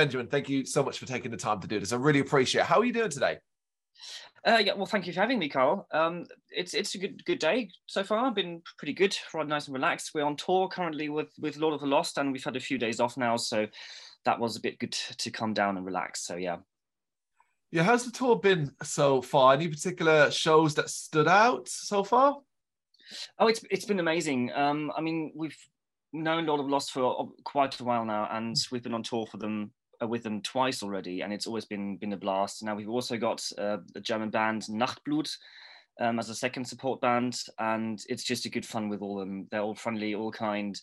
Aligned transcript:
Benjamin, 0.00 0.28
thank 0.28 0.48
you 0.48 0.64
so 0.64 0.82
much 0.82 0.98
for 0.98 1.04
taking 1.04 1.30
the 1.30 1.36
time 1.36 1.60
to 1.60 1.68
do 1.68 1.78
this. 1.78 1.92
I 1.92 1.96
really 1.96 2.20
appreciate 2.20 2.62
it. 2.62 2.66
How 2.66 2.80
are 2.80 2.86
you 2.86 2.92
doing 2.94 3.10
today? 3.10 3.36
Uh, 4.46 4.56
yeah, 4.64 4.72
well, 4.72 4.86
thank 4.86 5.06
you 5.06 5.12
for 5.12 5.20
having 5.20 5.38
me, 5.38 5.46
Carl. 5.46 5.86
Um, 5.92 6.24
it's 6.48 6.72
it's 6.72 6.94
a 6.94 6.98
good 6.98 7.22
good 7.26 7.38
day 7.38 7.68
so 7.84 8.02
far. 8.02 8.24
I've 8.24 8.34
been 8.34 8.62
pretty 8.78 8.94
good, 8.94 9.14
right 9.34 9.46
nice 9.46 9.66
and 9.66 9.74
relaxed. 9.74 10.12
We're 10.14 10.24
on 10.24 10.36
tour 10.36 10.68
currently 10.68 11.10
with 11.10 11.28
with 11.38 11.58
Lord 11.58 11.74
of 11.74 11.80
the 11.80 11.86
Lost, 11.86 12.16
and 12.16 12.32
we've 12.32 12.42
had 12.42 12.56
a 12.56 12.60
few 12.60 12.78
days 12.78 12.98
off 12.98 13.18
now, 13.18 13.36
so 13.36 13.66
that 14.24 14.40
was 14.40 14.56
a 14.56 14.60
bit 14.62 14.78
good 14.78 14.92
to 14.92 15.30
come 15.30 15.52
down 15.52 15.76
and 15.76 15.84
relax. 15.84 16.26
So 16.26 16.36
yeah. 16.36 16.56
Yeah, 17.70 17.82
how's 17.82 18.06
the 18.06 18.10
tour 18.10 18.36
been 18.36 18.72
so 18.82 19.20
far? 19.20 19.52
Any 19.52 19.68
particular 19.68 20.30
shows 20.30 20.74
that 20.76 20.88
stood 20.88 21.28
out 21.28 21.68
so 21.68 22.04
far? 22.04 22.38
Oh, 23.38 23.48
it's 23.48 23.62
it's 23.70 23.84
been 23.84 24.00
amazing. 24.00 24.50
Um, 24.54 24.90
I 24.96 25.02
mean, 25.02 25.32
we've 25.36 25.58
known 26.14 26.46
Lord 26.46 26.60
of 26.60 26.66
the 26.66 26.72
Lost 26.72 26.90
for 26.90 27.28
quite 27.44 27.78
a 27.78 27.84
while 27.84 28.06
now, 28.06 28.26
and 28.30 28.56
we've 28.72 28.82
been 28.82 28.94
on 28.94 29.02
tour 29.02 29.26
for 29.26 29.36
them 29.36 29.72
uh, 29.72 29.79
with 30.06 30.22
them 30.22 30.40
twice 30.42 30.82
already, 30.82 31.22
and 31.22 31.32
it's 31.32 31.46
always 31.46 31.64
been 31.64 31.96
been 31.96 32.12
a 32.12 32.16
blast. 32.16 32.62
Now 32.62 32.74
we've 32.74 32.88
also 32.88 33.16
got 33.16 33.46
uh, 33.58 33.78
the 33.94 34.00
German 34.00 34.30
band 34.30 34.62
Nachtblut 34.62 35.30
um, 36.00 36.18
as 36.18 36.30
a 36.30 36.34
second 36.34 36.64
support 36.64 37.00
band, 37.00 37.38
and 37.58 38.02
it's 38.08 38.24
just 38.24 38.46
a 38.46 38.50
good 38.50 38.66
fun 38.66 38.88
with 38.88 39.02
all 39.02 39.18
them. 39.18 39.46
They're 39.50 39.60
all 39.60 39.74
friendly, 39.74 40.14
all 40.14 40.32
kind. 40.32 40.80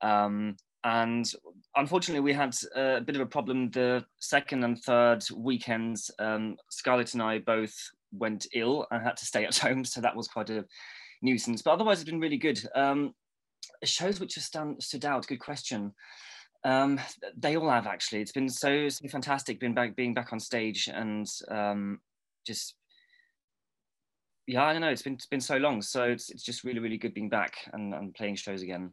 Um, 0.00 0.56
and 0.84 1.30
unfortunately, 1.76 2.20
we 2.20 2.32
had 2.32 2.54
a 2.74 3.00
bit 3.00 3.16
of 3.16 3.22
a 3.22 3.26
problem 3.26 3.70
the 3.70 4.04
second 4.20 4.64
and 4.64 4.78
third 4.82 5.24
weekends. 5.34 6.10
Um, 6.18 6.56
Scarlett 6.70 7.14
and 7.14 7.22
I 7.22 7.38
both 7.38 7.74
went 8.12 8.46
ill 8.54 8.86
and 8.90 9.02
had 9.02 9.16
to 9.18 9.26
stay 9.26 9.44
at 9.44 9.56
home, 9.58 9.84
so 9.84 10.00
that 10.00 10.16
was 10.16 10.28
quite 10.28 10.50
a 10.50 10.64
nuisance. 11.22 11.62
But 11.62 11.72
otherwise, 11.72 12.00
it's 12.00 12.10
been 12.10 12.20
really 12.20 12.36
good. 12.36 12.60
Um, 12.74 13.14
shows 13.84 14.20
which 14.20 14.34
have 14.36 14.44
stand, 14.44 14.82
stood 14.82 15.04
out. 15.04 15.26
Good 15.26 15.40
question. 15.40 15.94
Um, 16.64 17.00
they 17.36 17.56
all 17.56 17.70
have 17.70 17.86
actually. 17.86 18.20
It's 18.20 18.32
been 18.32 18.48
so, 18.48 18.88
so 18.88 19.08
fantastic 19.08 19.60
being 19.60 19.74
back, 19.74 19.96
being 19.96 20.14
back 20.14 20.32
on 20.32 20.40
stage, 20.40 20.88
and 20.92 21.26
um, 21.50 22.00
just 22.46 22.74
yeah, 24.46 24.64
I 24.64 24.72
don't 24.72 24.82
know. 24.82 24.88
It's 24.88 25.02
been 25.02 25.14
it's 25.14 25.26
been 25.26 25.40
so 25.40 25.58
long, 25.58 25.82
so 25.82 26.04
it's 26.04 26.30
it's 26.30 26.42
just 26.42 26.64
really 26.64 26.80
really 26.80 26.96
good 26.96 27.14
being 27.14 27.28
back 27.28 27.56
and, 27.72 27.94
and 27.94 28.14
playing 28.14 28.36
shows 28.36 28.62
again. 28.62 28.92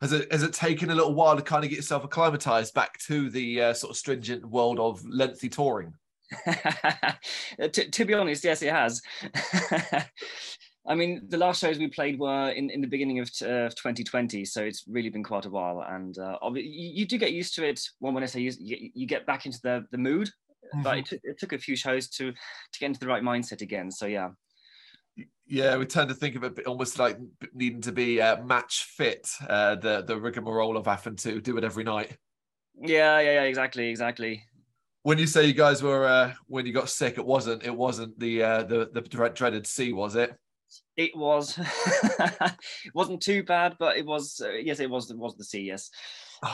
Has 0.00 0.12
it 0.12 0.30
has 0.30 0.42
it 0.42 0.52
taken 0.52 0.90
a 0.90 0.94
little 0.94 1.14
while 1.14 1.36
to 1.36 1.42
kind 1.42 1.64
of 1.64 1.70
get 1.70 1.76
yourself 1.76 2.04
acclimatized 2.04 2.74
back 2.74 2.98
to 3.06 3.30
the 3.30 3.62
uh, 3.62 3.72
sort 3.72 3.90
of 3.90 3.96
stringent 3.96 4.44
world 4.44 4.78
of 4.78 5.04
lengthy 5.06 5.48
touring? 5.48 5.94
to, 7.58 7.90
to, 7.90 8.04
be 8.04 8.14
honest, 8.14 8.44
yes, 8.44 8.62
it 8.62 8.72
has. 8.72 9.02
I 10.86 10.94
mean, 10.94 11.26
the 11.28 11.36
last 11.36 11.60
shows 11.60 11.78
we 11.78 11.88
played 11.88 12.18
were 12.18 12.50
in, 12.50 12.70
in 12.70 12.80
the 12.80 12.86
beginning 12.86 13.18
of 13.18 13.28
uh, 13.42 13.68
2020, 13.68 14.44
so 14.46 14.62
it's 14.62 14.84
really 14.88 15.10
been 15.10 15.22
quite 15.22 15.44
a 15.44 15.50
while. 15.50 15.84
And 15.86 16.16
uh, 16.18 16.38
you, 16.54 16.62
you, 16.62 17.06
do 17.06 17.18
get 17.18 17.32
used 17.32 17.54
to 17.56 17.68
it. 17.68 17.80
Well, 18.00 18.12
when 18.12 18.22
I 18.22 18.26
say 18.26 18.40
you, 18.40 18.52
you 18.58 19.06
get 19.06 19.26
back 19.26 19.44
into 19.44 19.60
the, 19.62 19.84
the 19.90 19.98
mood, 19.98 20.28
mm-hmm. 20.74 20.82
but 20.82 20.98
it, 20.98 21.12
it 21.22 21.38
took 21.38 21.52
a 21.52 21.58
few 21.58 21.76
shows 21.76 22.08
to 22.10 22.32
to 22.32 22.78
get 22.78 22.86
into 22.86 23.00
the 23.00 23.06
right 23.06 23.22
mindset 23.22 23.60
again. 23.60 23.90
So 23.90 24.06
yeah. 24.06 24.30
Yeah, 25.46 25.76
we 25.76 25.84
tend 25.84 26.08
to 26.08 26.14
think 26.14 26.36
of 26.36 26.44
it 26.44 26.66
almost 26.66 26.98
like 26.98 27.18
needing 27.52 27.82
to 27.82 27.92
be 27.92 28.20
uh, 28.22 28.42
match 28.42 28.84
fit, 28.84 29.28
uh, 29.48 29.74
the 29.74 30.02
the 30.02 30.18
rigmarole 30.18 30.76
of 30.76 30.86
having 30.86 31.16
to 31.16 31.40
do 31.40 31.58
it 31.58 31.64
every 31.64 31.84
night. 31.84 32.16
Yeah, 32.80 33.20
yeah, 33.20 33.32
yeah, 33.32 33.42
exactly, 33.42 33.88
exactly. 33.88 34.44
When 35.02 35.18
you 35.18 35.26
say 35.26 35.44
you 35.46 35.52
guys 35.52 35.82
were 35.82 36.06
uh, 36.06 36.32
when 36.46 36.64
you 36.64 36.72
got 36.72 36.88
sick, 36.88 37.18
it 37.18 37.26
wasn't 37.26 37.64
it 37.64 37.74
wasn't 37.74 38.18
the 38.18 38.42
uh, 38.42 38.62
the 38.62 38.90
the 38.92 39.02
dreaded 39.02 39.66
C, 39.66 39.92
was 39.92 40.16
it? 40.16 40.34
It 40.96 41.16
was. 41.16 41.58
it 41.58 42.54
wasn't 42.94 43.22
too 43.22 43.42
bad, 43.42 43.76
but 43.78 43.96
it 43.96 44.06
was. 44.06 44.40
Uh, 44.44 44.52
yes, 44.52 44.80
it 44.80 44.90
was. 44.90 45.10
It 45.10 45.18
was 45.18 45.36
the 45.36 45.44
C. 45.44 45.60
Yes. 45.60 45.90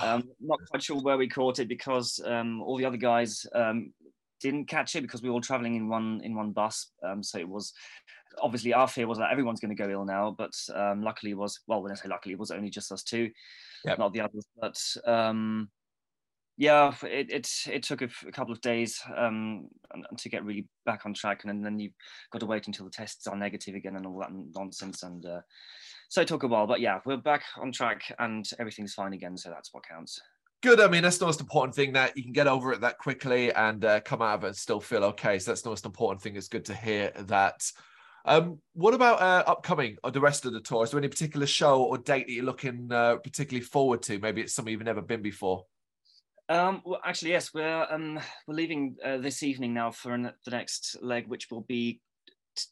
Um, 0.03 0.25
not 0.41 0.59
quite 0.71 0.82
sure 0.82 1.00
where 1.00 1.16
we 1.16 1.28
caught 1.28 1.59
it 1.59 1.69
because 1.69 2.21
um, 2.25 2.60
all 2.62 2.77
the 2.77 2.84
other 2.84 2.97
guys 2.97 3.47
um, 3.54 3.93
didn't 4.41 4.66
catch 4.66 4.97
it 4.97 5.03
because 5.03 5.22
we 5.22 5.28
were 5.28 5.34
all 5.34 5.41
traveling 5.41 5.77
in 5.77 5.88
one 5.88 6.21
in 6.25 6.34
one 6.34 6.53
bus. 6.53 6.91
Um, 7.04 7.22
so 7.22 7.38
it 7.38 7.49
was 7.49 7.72
obviously 8.43 8.75
our 8.75 8.88
fear 8.88 9.06
was 9.06 9.19
that 9.19 9.31
everyone's 9.31 9.60
going 9.60 9.75
to 9.75 9.82
go 9.82 9.88
ill 9.88 10.04
now, 10.04 10.34
but 10.37 10.53
um, 10.75 11.03
luckily 11.03 11.33
it 11.33 11.38
was 11.38 11.60
well. 11.66 11.83
When 11.83 11.93
I 11.93 11.94
say 11.94 12.09
luckily, 12.09 12.33
it 12.33 12.38
was 12.38 12.50
only 12.50 12.71
just 12.71 12.93
us 12.93 13.03
two, 13.03 13.31
yep. 13.84 13.98
not 13.98 14.12
the 14.12 14.21
others. 14.21 14.47
But 14.60 14.81
um, 15.04 15.71
yeah, 16.56 16.94
it, 17.03 17.31
it, 17.31 17.50
it 17.71 17.83
took 17.83 18.00
a, 18.03 18.09
couple 18.33 18.53
of 18.53 18.61
days 18.62 19.00
um, 19.15 19.69
to 20.19 20.28
get 20.28 20.44
really 20.44 20.67
back 20.87 21.05
on 21.05 21.12
track, 21.12 21.44
and 21.44 21.65
then 21.65 21.78
you've 21.78 21.93
got 22.33 22.39
to 22.39 22.47
wait 22.47 22.67
until 22.67 22.87
the 22.87 22.91
tests 22.91 23.27
are 23.27 23.37
negative 23.37 23.75
again 23.75 23.97
and 23.97 24.06
all 24.06 24.19
that 24.21 24.31
nonsense. 24.55 25.03
And 25.03 25.25
uh, 25.27 25.41
so 26.09 26.22
it 26.22 26.28
took 26.28 26.45
a 26.45 26.47
while, 26.47 26.66
but 26.66 26.81
yeah, 26.81 27.00
we're 27.05 27.19
back 27.19 27.43
on 27.59 27.72
track 27.72 28.03
and 28.19 28.49
everything's 28.59 28.95
fine 28.95 29.12
again. 29.12 29.37
So 29.37 29.50
that's 29.50 29.72
what 29.72 29.87
counts. 29.87 30.21
Good. 30.62 30.81
I 30.81 30.89
mean, 30.89 31.03
that's 31.03 31.19
the 31.19 31.27
most 31.27 31.41
important 31.41 31.75
thing 31.75 31.93
that 31.93 32.16
you 32.16 32.22
can 32.22 32.33
get 32.33 32.47
over 32.47 32.72
it 32.72 32.81
that 32.81 32.99
quickly 32.99 33.53
and 33.53 33.84
uh, 33.84 34.00
come 34.00 34.22
out 34.22 34.39
of 34.39 34.45
it 34.45 34.49
and 34.49 34.56
still 34.56 34.81
feel 34.81 35.05
okay. 35.05 35.39
So 35.39 35.50
that's 35.50 35.62
the 35.62 35.69
most 35.69 35.84
important 35.84 36.22
thing. 36.22 36.37
It's 36.37 36.49
good 36.49 36.65
to 36.66 36.75
hear 36.75 37.12
that. 37.27 37.71
Um, 38.25 38.59
what 38.72 38.95
about 38.95 39.21
uh, 39.21 39.45
upcoming 39.47 39.99
or 40.03 40.11
the 40.11 40.21
rest 40.21 40.47
of 40.47 40.53
the 40.53 40.61
tour? 40.61 40.84
Is 40.84 40.91
there 40.91 40.99
any 40.99 41.09
particular 41.09 41.47
show 41.47 41.83
or 41.83 41.99
date 41.99 42.27
that 42.27 42.33
you're 42.33 42.45
looking 42.45 42.91
uh, 42.91 43.16
particularly 43.16 43.65
forward 43.65 44.03
to? 44.05 44.19
Maybe 44.19 44.41
it's 44.41 44.55
something 44.55 44.72
you've 44.72 44.83
never 44.83 45.03
been 45.03 45.22
before. 45.22 45.66
Um, 46.49 46.83
well, 46.84 47.01
actually, 47.05 47.33
yes, 47.33 47.53
we're 47.53 47.87
um, 47.91 48.21
we're 48.47 48.55
leaving 48.55 48.97
uh, 49.05 49.19
this 49.19 49.43
evening 49.43 49.75
now 49.75 49.91
for 49.91 50.12
an, 50.12 50.31
the 50.45 50.51
next 50.51 50.97
leg, 51.03 51.27
which 51.27 51.51
will 51.51 51.62
be 51.62 52.01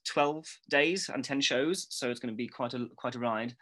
12 0.07 0.47
days 0.71 1.11
and 1.13 1.23
10 1.23 1.41
shows 1.41 1.87
so 1.91 2.11
it's 2.11 2.21
going 2.21 2.33
to 2.33 2.37
be 2.37 2.49
quite 2.49 2.73
a 2.75 2.87
quite 2.97 3.17
a 3.17 3.19
ride. 3.19 3.55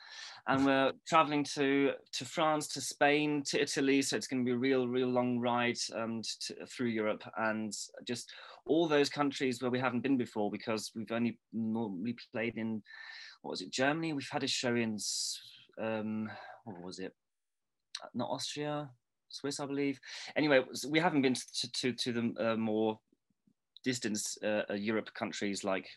And 0.47 0.65
we're 0.65 0.93
traveling 1.09 1.45
to 1.55 1.93
to 2.13 2.25
france 2.25 2.69
to 2.69 2.81
spain 2.81 3.43
to 3.47 3.61
italy 3.61 4.03
so 4.03 4.17
it's 4.17 4.27
going 4.27 4.45
to 4.45 4.49
be 4.49 4.55
a 4.55 4.59
real 4.59 4.87
real 4.87 5.09
long 5.09 5.41
ride 5.41 5.79
um, 5.95 6.23
to, 6.43 6.67
through 6.67 6.89
europe. 6.89 7.25
And 7.37 7.73
just 8.07 8.33
all 8.67 8.87
those 8.87 9.09
countries 9.09 9.61
where 9.61 9.71
we 9.71 9.81
haven't 9.81 10.03
been 10.03 10.17
before 10.17 10.51
because 10.51 10.93
we've 10.95 11.11
only 11.11 11.39
normally 11.53 12.17
played 12.33 12.57
in 12.57 12.83
what 13.43 13.51
was 13.51 13.63
it 13.63 13.73
germany? 13.73 14.13
We've 14.13 14.29
had 14.31 14.45
a 14.45 14.49
show 14.49 14.75
in 14.75 14.99
um, 15.81 16.31
what 16.65 16.83
was 16.83 16.99
it? 16.99 17.15
Not 18.15 18.31
austria 18.31 18.91
Swiss, 19.33 19.61
I 19.61 19.67
believe. 19.67 19.99
Anyway, 20.37 20.63
we 20.89 21.01
haven't 21.01 21.23
been 21.23 21.35
to 21.35 21.73
to, 21.73 21.93
to 21.93 22.13
the 22.13 22.53
uh, 22.53 22.57
more 22.57 22.99
distant 23.85 24.19
uh, 24.45 24.63
uh, 24.71 24.75
Europe 24.75 25.13
countries 25.15 25.65
like 25.65 25.89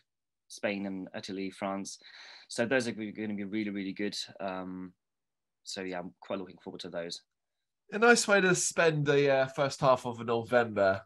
Spain 0.48 0.86
and 0.86 1.08
Italy, 1.16 1.50
France. 1.50 1.98
So 2.48 2.66
those 2.66 2.88
are 2.88 2.92
going 2.92 3.14
to 3.14 3.34
be 3.34 3.44
really, 3.44 3.70
really 3.70 3.92
good. 3.92 4.16
Um, 4.40 4.92
so 5.64 5.82
yeah, 5.82 5.98
I'm 5.98 6.12
quite 6.20 6.38
looking 6.38 6.58
forward 6.62 6.80
to 6.80 6.88
those. 6.88 7.22
A 7.92 7.98
nice 7.98 8.26
way 8.26 8.40
to 8.40 8.54
spend 8.54 9.06
the 9.06 9.30
uh, 9.32 9.46
first 9.46 9.80
half 9.80 10.06
of 10.06 10.24
November. 10.24 11.02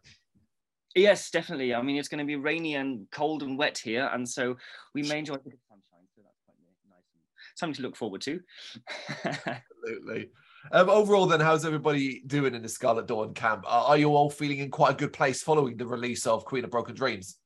Yes, 0.95 1.29
definitely. 1.29 1.73
I 1.73 1.81
mean, 1.81 1.97
it's 1.97 2.07
going 2.07 2.19
to 2.19 2.25
be 2.25 2.35
rainy 2.35 2.75
and 2.75 3.07
cold 3.11 3.43
and 3.43 3.57
wet 3.57 3.77
here, 3.77 4.09
and 4.11 4.27
so 4.27 4.57
we 4.93 5.03
may 5.03 5.19
enjoy 5.19 5.35
a 5.35 5.39
bit 5.39 5.53
of 5.53 5.59
sunshine. 5.69 6.07
So 6.15 6.21
that's 6.23 6.39
quite 6.45 6.57
nice 6.63 7.05
and 7.13 7.23
something 7.55 7.75
to 7.75 7.81
look 7.83 7.95
forward 7.95 8.21
to. 8.21 8.39
Absolutely. 9.83 10.29
Um, 10.71 10.89
overall, 10.89 11.25
then, 11.25 11.39
how's 11.39 11.65
everybody 11.65 12.21
doing 12.27 12.53
in 12.53 12.61
the 12.61 12.69
Scarlet 12.69 13.07
Dorn 13.07 13.33
camp? 13.33 13.63
Are, 13.67 13.85
are, 13.85 13.97
you 13.97 14.15
all 14.15 14.29
feeling 14.29 14.59
in 14.59 14.69
quite 14.69 14.91
a 14.91 14.97
good 14.97 15.13
place 15.13 15.41
following 15.41 15.77
the 15.77 15.87
release 15.87 16.27
of 16.27 16.45
Queen 16.45 16.63
of 16.63 16.69
Broken 16.69 16.95
Dreams? 16.95 17.37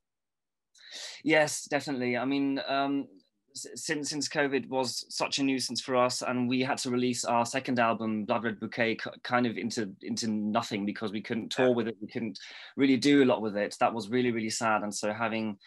Yes, 1.24 1.66
definitely. 1.66 2.18
I 2.18 2.26
mean, 2.26 2.62
um, 2.68 3.08
since 3.54 4.10
since 4.10 4.28
COVID 4.28 4.68
was 4.68 5.06
such 5.10 5.40
a 5.40 5.44
nuisance 5.44 5.80
for 5.80 5.96
us, 5.96 6.22
and 6.22 6.50
we 6.50 6.62
had 6.62 6.78
to 6.80 6.90
release 6.90 7.24
our 7.24 7.46
second 7.46 7.80
album, 7.80 8.26
Blood 8.26 8.44
Red 8.44 8.60
Bouquet, 8.60 8.98
kind 9.24 9.46
of 9.46 9.58
into 9.58 9.94
into 10.02 10.28
nothing 10.28 10.86
because 10.86 11.14
we 11.14 11.22
couldn't 11.22 11.52
tour 11.52 11.74
with 11.74 11.88
it, 11.88 11.96
we 12.02 12.08
couldn't 12.10 12.38
really 12.76 12.98
do 12.98 13.24
a 13.24 13.26
lot 13.26 13.42
with 13.42 13.56
it. 13.56 13.76
That 13.80 13.94
was 13.94 14.10
really 14.10 14.32
really 14.32 14.50
sad, 14.50 14.84
and 14.84 14.94
so 14.94 15.14
having 15.14 15.58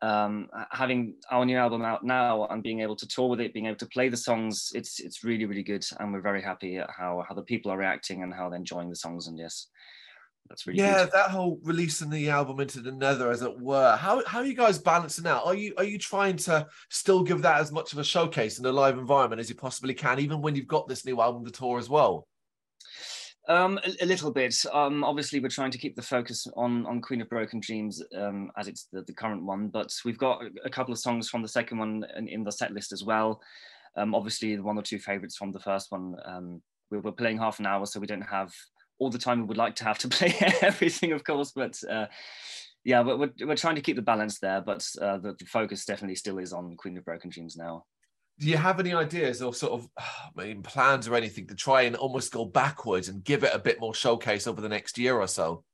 um, 0.00 0.48
having 0.70 1.14
our 1.30 1.44
new 1.44 1.56
album 1.56 1.82
out 1.82 2.04
now 2.04 2.46
and 2.46 2.62
being 2.62 2.80
able 2.80 2.96
to 2.96 3.06
tour 3.06 3.28
with 3.28 3.40
it, 3.40 3.52
being 3.52 3.66
able 3.66 3.76
to 3.78 3.86
play 3.86 4.08
the 4.08 4.16
songs, 4.16 4.70
it's 4.74 5.00
it's 5.00 5.24
really 5.24 5.44
really 5.44 5.62
good, 5.62 5.84
and 5.98 6.12
we're 6.12 6.20
very 6.20 6.42
happy 6.42 6.76
at 6.76 6.90
how 6.90 7.24
how 7.28 7.34
the 7.34 7.42
people 7.42 7.70
are 7.70 7.78
reacting 7.78 8.22
and 8.22 8.32
how 8.32 8.48
they're 8.48 8.58
enjoying 8.58 8.88
the 8.88 8.96
songs. 8.96 9.26
And 9.26 9.38
yes, 9.38 9.66
that's 10.48 10.66
really 10.66 10.78
yeah, 10.78 11.04
good. 11.04 11.12
that 11.12 11.30
whole 11.30 11.58
releasing 11.62 12.10
the 12.10 12.30
album 12.30 12.60
into 12.60 12.80
the 12.80 12.92
nether, 12.92 13.30
as 13.30 13.42
it 13.42 13.60
were. 13.60 13.96
How 13.96 14.24
how 14.26 14.38
are 14.38 14.46
you 14.46 14.54
guys 14.54 14.78
balancing 14.78 15.26
out? 15.26 15.44
Are 15.44 15.54
you 15.54 15.74
are 15.76 15.84
you 15.84 15.98
trying 15.98 16.36
to 16.36 16.66
still 16.90 17.22
give 17.22 17.42
that 17.42 17.60
as 17.60 17.72
much 17.72 17.92
of 17.92 17.98
a 17.98 18.04
showcase 18.04 18.58
in 18.58 18.66
a 18.66 18.72
live 18.72 18.98
environment 18.98 19.40
as 19.40 19.48
you 19.48 19.56
possibly 19.56 19.94
can, 19.94 20.20
even 20.20 20.40
when 20.40 20.54
you've 20.54 20.68
got 20.68 20.88
this 20.88 21.04
new 21.04 21.20
album 21.20 21.44
to 21.44 21.50
tour 21.50 21.78
as 21.78 21.88
well? 21.88 22.28
Um, 23.48 23.80
a, 23.82 24.04
a, 24.04 24.06
little 24.06 24.30
bit. 24.30 24.54
Um, 24.74 25.02
obviously, 25.02 25.40
we're 25.40 25.48
trying 25.48 25.70
to 25.70 25.78
keep 25.78 25.96
the 25.96 26.02
focus 26.02 26.46
on 26.54 26.84
on 26.84 27.00
Queen 27.00 27.22
of 27.22 27.30
Broken 27.30 27.60
Dreams 27.60 28.02
um, 28.14 28.52
as 28.58 28.68
it's 28.68 28.88
the, 28.92 29.02
the, 29.02 29.14
current 29.14 29.42
one, 29.42 29.68
but 29.68 29.90
we've 30.04 30.18
got 30.18 30.42
a 30.66 30.70
couple 30.70 30.92
of 30.92 30.98
songs 30.98 31.30
from 31.30 31.40
the 31.40 31.48
second 31.48 31.78
one 31.78 32.04
in, 32.14 32.28
in 32.28 32.44
the 32.44 32.52
set 32.52 32.72
list 32.72 32.92
as 32.92 33.04
well. 33.04 33.40
Um, 33.96 34.14
obviously, 34.14 34.54
the 34.54 34.62
one 34.62 34.78
or 34.78 34.82
two 34.82 34.98
favorites 34.98 35.36
from 35.36 35.52
the 35.52 35.60
first 35.60 35.90
one. 35.90 36.14
Um, 36.26 36.62
we 36.90 36.98
were 36.98 37.12
playing 37.12 37.38
half 37.38 37.58
an 37.58 37.66
hour, 37.66 37.86
so 37.86 38.00
we 38.00 38.06
don't 38.06 38.20
have 38.20 38.52
all 38.98 39.10
the 39.10 39.18
time 39.18 39.40
we 39.40 39.46
would 39.46 39.56
like 39.56 39.76
to 39.76 39.84
have 39.84 39.98
to 39.98 40.08
play 40.08 40.34
everything, 40.60 41.12
of 41.12 41.24
course. 41.24 41.52
But 41.52 41.78
uh, 41.88 42.06
yeah, 42.84 43.00
we're, 43.00 43.30
we're 43.40 43.56
trying 43.56 43.76
to 43.76 43.82
keep 43.82 43.96
the 43.96 44.02
balance 44.02 44.40
there. 44.40 44.60
But 44.60 44.86
uh, 45.00 45.18
the, 45.18 45.34
the 45.38 45.46
focus 45.46 45.86
definitely 45.86 46.16
still 46.16 46.38
is 46.38 46.52
on 46.52 46.76
Queen 46.76 46.98
of 46.98 47.04
Broken 47.04 47.30
Dreams 47.30 47.56
now. 47.56 47.84
Do 48.38 48.46
you 48.46 48.56
have 48.56 48.80
any 48.80 48.94
ideas 48.94 49.42
or 49.42 49.52
sort 49.52 49.72
of 49.72 49.88
I 49.98 50.44
mean, 50.44 50.62
plans 50.62 51.08
or 51.08 51.14
anything 51.14 51.46
to 51.48 51.54
try 51.54 51.82
and 51.82 51.96
almost 51.96 52.32
go 52.32 52.44
backwards 52.44 53.08
and 53.08 53.24
give 53.24 53.44
it 53.44 53.54
a 53.54 53.58
bit 53.58 53.80
more 53.80 53.94
showcase 53.94 54.46
over 54.46 54.60
the 54.60 54.68
next 54.68 54.98
year 54.98 55.16
or 55.16 55.26
so? 55.26 55.64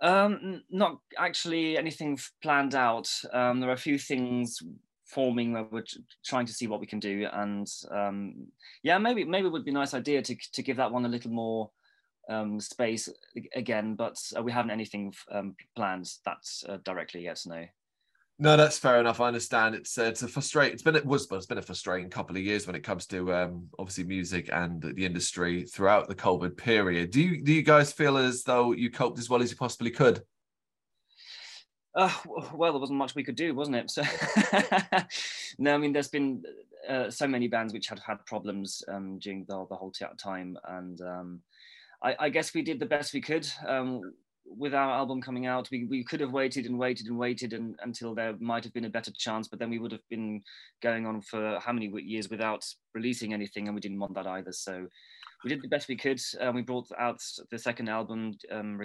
Um, 0.00 0.62
not 0.70 0.98
actually 1.18 1.76
anything 1.76 2.18
planned 2.40 2.74
out. 2.74 3.10
Um, 3.32 3.58
there 3.60 3.70
are 3.70 3.74
a 3.74 3.76
few 3.76 3.98
things 3.98 4.62
forming 5.06 5.52
where 5.52 5.64
we're 5.64 5.84
trying 6.24 6.46
to 6.46 6.52
see 6.52 6.68
what 6.68 6.80
we 6.80 6.86
can 6.86 7.00
do, 7.00 7.26
and 7.32 7.66
um, 7.90 8.46
yeah, 8.82 8.98
maybe 8.98 9.24
maybe 9.24 9.48
it 9.48 9.50
would 9.50 9.64
be 9.64 9.72
a 9.72 9.74
nice 9.74 9.94
idea 9.94 10.22
to 10.22 10.36
to 10.52 10.62
give 10.62 10.76
that 10.76 10.92
one 10.92 11.04
a 11.04 11.08
little 11.08 11.32
more 11.32 11.70
um, 12.28 12.60
space 12.60 13.08
again, 13.54 13.94
but 13.94 14.16
uh, 14.36 14.42
we 14.42 14.52
haven't 14.52 14.70
anything 14.70 15.12
um, 15.32 15.56
planned 15.74 16.08
that's 16.24 16.64
uh, 16.68 16.78
directly 16.84 17.24
yet. 17.24 17.40
No. 17.46 17.64
No, 18.40 18.56
that's 18.56 18.78
fair 18.78 19.00
enough. 19.00 19.20
I 19.20 19.26
understand. 19.26 19.74
It's 19.74 19.98
uh, 19.98 20.04
it's 20.04 20.22
a 20.22 20.28
frustrating. 20.28 20.72
It's 20.72 20.82
been 20.82 20.94
it 20.94 21.04
was, 21.04 21.26
but 21.26 21.36
it's 21.36 21.46
been 21.46 21.58
a 21.58 21.62
frustrating 21.62 22.08
couple 22.08 22.36
of 22.36 22.42
years 22.42 22.68
when 22.68 22.76
it 22.76 22.84
comes 22.84 23.06
to 23.06 23.34
um, 23.34 23.68
obviously 23.80 24.04
music 24.04 24.48
and 24.52 24.80
the 24.80 25.04
industry 25.04 25.64
throughout 25.64 26.06
the 26.06 26.14
COVID 26.14 26.56
period. 26.56 27.10
Do 27.10 27.20
you 27.20 27.42
do 27.42 27.52
you 27.52 27.62
guys 27.62 27.92
feel 27.92 28.16
as 28.16 28.44
though 28.44 28.72
you 28.72 28.90
coped 28.90 29.18
as 29.18 29.28
well 29.28 29.42
as 29.42 29.50
you 29.50 29.56
possibly 29.56 29.90
could? 29.90 30.22
Uh, 31.96 32.12
well, 32.54 32.72
there 32.72 32.80
wasn't 32.80 32.98
much 32.98 33.16
we 33.16 33.24
could 33.24 33.34
do, 33.34 33.54
wasn't 33.54 33.76
it? 33.76 33.90
So, 33.90 34.02
no, 35.58 35.74
I 35.74 35.78
mean, 35.78 35.92
there's 35.92 36.08
been 36.08 36.44
uh, 36.88 37.10
so 37.10 37.26
many 37.26 37.48
bands 37.48 37.72
which 37.72 37.88
had 37.88 37.98
had 37.98 38.24
problems 38.24 38.84
um, 38.86 39.18
during 39.18 39.44
the, 39.48 39.66
the 39.68 39.74
whole 39.74 39.90
time, 39.90 40.56
and 40.68 41.00
um, 41.00 41.40
I, 42.02 42.14
I, 42.20 42.28
guess 42.28 42.54
we 42.54 42.62
did 42.62 42.78
the 42.78 42.86
best 42.86 43.12
we 43.12 43.20
could. 43.20 43.48
Um, 43.66 44.12
with 44.56 44.74
our 44.74 44.90
album 44.90 45.20
coming 45.20 45.46
out, 45.46 45.68
we, 45.70 45.84
we 45.84 46.04
could 46.04 46.20
have 46.20 46.32
waited 46.32 46.66
and 46.66 46.78
waited 46.78 47.06
and 47.06 47.18
waited 47.18 47.52
and, 47.52 47.78
until 47.82 48.14
there 48.14 48.34
might 48.40 48.64
have 48.64 48.72
been 48.72 48.86
a 48.86 48.90
better 48.90 49.12
chance, 49.16 49.48
but 49.48 49.58
then 49.58 49.70
we 49.70 49.78
would 49.78 49.92
have 49.92 50.08
been 50.08 50.42
going 50.82 51.06
on 51.06 51.20
for 51.20 51.58
how 51.60 51.72
many 51.72 51.86
years 52.02 52.30
without 52.30 52.64
releasing 52.94 53.32
anything, 53.32 53.66
and 53.66 53.74
we 53.74 53.80
didn't 53.80 53.98
want 53.98 54.14
that 54.14 54.26
either. 54.26 54.52
So 54.52 54.86
we 55.44 55.50
did 55.50 55.62
the 55.62 55.68
best 55.68 55.88
we 55.88 55.96
could. 55.96 56.20
Uh, 56.40 56.52
we 56.52 56.62
brought 56.62 56.88
out 56.98 57.20
the 57.50 57.58
second 57.58 57.88
album, 57.88 58.36
um, 58.50 58.80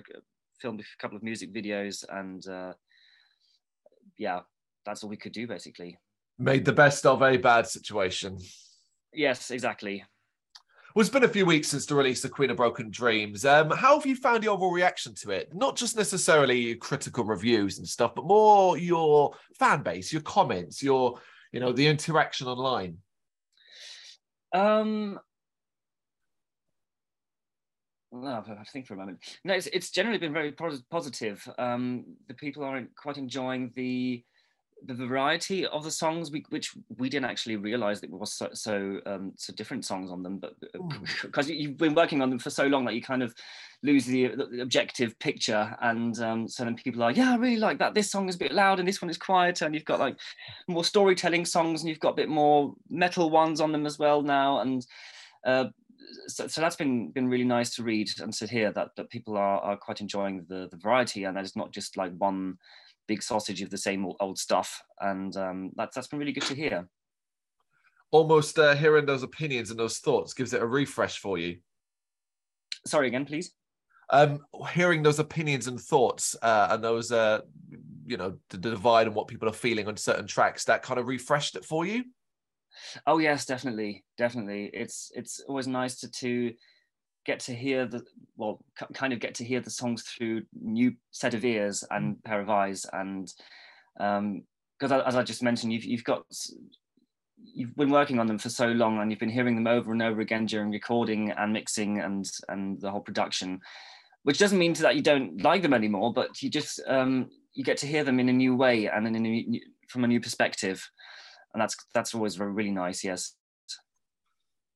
filmed 0.60 0.82
a 0.82 1.02
couple 1.02 1.18
of 1.18 1.24
music 1.24 1.54
videos, 1.54 2.04
and 2.10 2.48
uh, 2.48 2.74
yeah, 4.18 4.42
that's 4.86 5.04
all 5.04 5.10
we 5.10 5.18
could 5.18 5.34
do 5.34 5.48
basically. 5.48 5.98
Made 6.38 6.66
the 6.66 6.74
best 6.74 7.06
of 7.06 7.22
a 7.22 7.38
bad 7.38 7.68
situation. 7.68 8.40
Yes, 9.14 9.52
exactly. 9.52 10.04
Well, 10.96 11.02
it's 11.02 11.10
been 11.10 11.24
a 11.24 11.28
few 11.28 11.48
weeks 11.48 11.70
since 11.70 11.88
the 11.88 11.96
release 11.96 12.24
of 12.24 12.32
Queen 12.32 12.52
of 12.52 12.58
Broken 12.58 12.92
Dreams. 12.92 13.46
Um, 13.46 13.72
how 13.72 13.98
have 13.98 14.06
you 14.06 14.16
found 14.16 14.44
the 14.44 14.50
overall 14.50 14.72
reaction 14.72 15.16
to 15.16 15.32
it? 15.32 15.50
Not 15.52 15.76
just 15.76 15.98
necessarily 15.98 16.76
critical 16.76 17.24
reviews 17.24 17.80
and 17.80 17.88
stuff, 17.88 18.14
but 18.14 18.28
more 18.28 18.78
your 18.78 19.34
fan 19.58 19.82
base, 19.82 20.14
your 20.14 20.22
comments, 20.22 20.84
your, 20.84 21.20
you 21.52 21.60
know, 21.60 21.72
the 21.72 21.88
interaction 21.88 22.46
online. 22.46 22.98
Um, 24.54 25.20
no, 28.12 28.44
I 28.48 28.64
think 28.72 28.86
for 28.86 28.94
a 28.94 28.98
moment. 28.98 29.18
No, 29.44 29.56
it's, 29.56 29.66
it's 29.74 29.90
generally 29.90 30.20
been 30.20 30.32
very 30.32 30.52
positive. 30.52 31.44
Um, 31.58 32.06
the 32.28 32.36
people 32.36 32.64
are 32.64 32.84
quite 32.96 33.18
enjoying 33.18 33.72
the 33.76 34.24
the 34.86 34.94
variety 34.94 35.66
of 35.66 35.84
the 35.84 35.92
songs, 35.92 36.32
we, 36.32 36.46
which 36.50 36.74
we 36.98 37.10
didn't 37.10 37.30
actually 37.30 37.56
realize 37.56 38.02
that 38.02 38.10
it 38.10 38.20
was 38.20 38.34
so 38.34 38.50
so, 38.54 39.00
um, 39.06 39.34
so 39.38 39.54
different 39.54 39.86
songs 39.86 40.12
on 40.12 40.24
them, 40.24 40.38
but 40.38 40.56
because 41.22 41.50
uh, 41.50 41.54
you've 41.54 41.78
been 41.78 41.96
working 41.96 42.22
on 42.22 42.30
them 42.30 42.40
for 42.40 42.50
so 42.50 42.68
long 42.68 42.86
that 42.86 42.94
you 42.94 43.02
kind 43.02 43.24
of 43.24 43.34
lose 43.82 44.06
the, 44.06 44.28
the 44.36 44.62
objective 44.62 45.18
picture, 45.20 45.76
and 45.82 46.20
um, 46.20 46.48
so 46.48 46.64
then 46.64 46.76
people 46.76 47.02
are, 47.04 47.12
yeah, 47.12 47.34
I 47.34 47.36
really 47.36 47.58
like 47.58 47.80
that. 47.80 47.94
This 47.94 48.12
song 48.12 48.28
is 48.30 48.36
a 48.36 48.40
bit 48.40 48.54
loud, 48.54 48.80
and 48.80 48.88
this 48.88 49.02
one 49.02 49.10
is 49.10 49.18
quieter, 49.18 49.66
and 49.66 49.74
you've 49.74 49.86
got 49.86 50.00
like 50.00 50.18
more 50.68 50.84
storytelling 50.84 51.46
songs, 51.46 51.82
and 51.82 51.90
you've 51.90 52.00
got 52.00 52.14
a 52.14 52.16
bit 52.16 52.30
more 52.30 52.74
metal 52.90 53.30
ones 53.30 53.62
on 53.62 53.72
them 53.72 53.86
as 53.86 54.00
well 54.00 54.22
now, 54.22 54.60
and. 54.60 54.86
Uh, 55.46 55.66
so, 56.28 56.48
so, 56.48 56.62
that's 56.62 56.76
been 56.76 57.10
been 57.10 57.28
really 57.28 57.44
nice 57.44 57.76
to 57.76 57.84
read 57.84 58.08
and 58.20 58.32
to 58.34 58.46
hear 58.46 58.72
that 58.72 58.96
that 58.96 59.10
people 59.10 59.36
are, 59.36 59.60
are 59.60 59.76
quite 59.76 60.00
enjoying 60.00 60.46
the 60.48 60.68
the 60.70 60.78
variety 60.78 61.24
and 61.24 61.36
that 61.36 61.44
it's 61.44 61.56
not 61.56 61.72
just 61.72 61.98
like 61.98 62.16
one 62.18 62.58
big 63.08 63.22
sausage 63.22 63.62
of 63.62 63.70
the 63.70 63.78
same 63.78 64.06
old, 64.20 64.38
stuff, 64.38 64.82
and 65.00 65.36
um, 65.38 65.72
that's 65.76 65.96
that's 65.96 66.08
been 66.08 66.20
really 66.20 66.32
good 66.32 66.44
to 66.44 66.56
hear. 66.56 66.88
Almost 68.12 68.60
uh, 68.60 68.76
hearing 68.76 69.06
those 69.06 69.24
opinions 69.24 69.72
and 69.72 69.80
those 69.80 69.98
thoughts 69.98 70.34
gives 70.34 70.54
it 70.54 70.62
a 70.62 70.66
refresh 70.66 71.18
for 71.18 71.38
you. 71.38 71.58
Sorry 72.86 73.08
again, 73.08 73.26
please. 73.26 73.54
Um, 74.10 74.42
hearing 74.72 75.02
those 75.02 75.20
opinions 75.20 75.68
and 75.68 75.80
thoughts 75.80 76.36
uh, 76.42 76.68
and 76.72 76.84
those, 76.84 77.12
uh, 77.12 77.42
you 78.06 78.18
know, 78.18 78.38
the, 78.50 78.58
the 78.58 78.70
divide 78.70 79.08
and 79.08 79.16
what 79.16 79.28
people 79.28 79.50
are 79.50 79.54
feeling 79.54 79.88
on 79.88 79.98
certain 79.98 80.28
tracks, 80.28 80.66
that 80.66 80.84
kind 80.84 81.00
of 81.00 81.08
refreshed 81.08 81.56
it 81.56 81.66
for 81.66 81.86
you. 81.86 82.04
Oh 83.08 83.18
yes, 83.18 83.46
definitely, 83.46 84.04
definitely. 84.18 84.70
It's 84.74 85.12
it's 85.16 85.40
always 85.48 85.68
nice 85.68 86.00
to 86.02 86.12
to 86.12 86.54
get 87.26 87.40
to 87.42 87.54
hear 87.54 87.86
the 87.86 88.04
well 88.38 88.60
kind 88.94 89.14
of 89.14 89.20
get 89.20 89.36
to 89.36 89.44
hear 89.44 89.60
the 89.60 89.70
songs 89.70 90.04
through 90.04 90.44
new 90.62 90.94
set 91.12 91.34
of 91.34 91.46
ears 91.46 91.84
and 91.92 92.16
mm. 92.16 92.24
pair 92.24 92.42
of 92.42 92.50
eyes. 92.50 92.86
And 92.94 93.32
because 93.96 94.92
um, 94.92 95.02
as 95.06 95.16
I 95.16 95.24
just 95.24 95.44
mentioned 95.44 95.74
you've, 95.74 95.86
you've 95.86 96.04
got 96.04 96.26
you've 97.44 97.76
been 97.76 97.92
working 97.92 98.20
on 98.20 98.28
them 98.28 98.40
for 98.40 98.50
so 98.50 98.68
long 98.68 99.00
and 99.00 99.12
you've 99.12 99.20
been 99.20 99.30
hearing 99.30 99.56
them 99.56 99.68
over 99.68 99.92
and 99.92 100.02
over 100.02 100.22
again 100.22 100.46
during 100.46 100.72
recording 100.72 101.32
and 101.32 101.54
mixing 101.54 102.00
and 102.00 102.30
and 102.48 102.80
the 102.80 102.90
whole 102.90 103.02
production 103.02 103.60
which 104.24 104.40
doesn't 104.40 104.60
mean 104.60 104.74
that 104.74 104.96
you 104.96 105.02
don't 105.02 105.44
like 105.44 105.62
them 105.62 105.74
anymore 105.74 106.14
but 106.14 106.42
you 106.42 106.50
just 106.50 106.82
um, 106.88 107.30
you 107.54 107.64
get 107.64 107.78
to 107.78 107.88
hear 107.88 108.04
them 108.04 108.20
in 108.20 108.30
a 108.30 108.34
new 108.34 108.56
way 108.56 108.88
and 108.88 109.08
in 109.08 109.16
a 109.16 109.20
new, 109.20 109.60
from 109.88 110.04
a 110.04 110.08
new 110.08 110.20
perspective. 110.20 110.90
And 111.54 111.62
that's 111.62 111.76
that's 111.94 112.16
always 112.16 112.40
really 112.40 112.72
nice 112.72 113.04
yes 113.04 113.36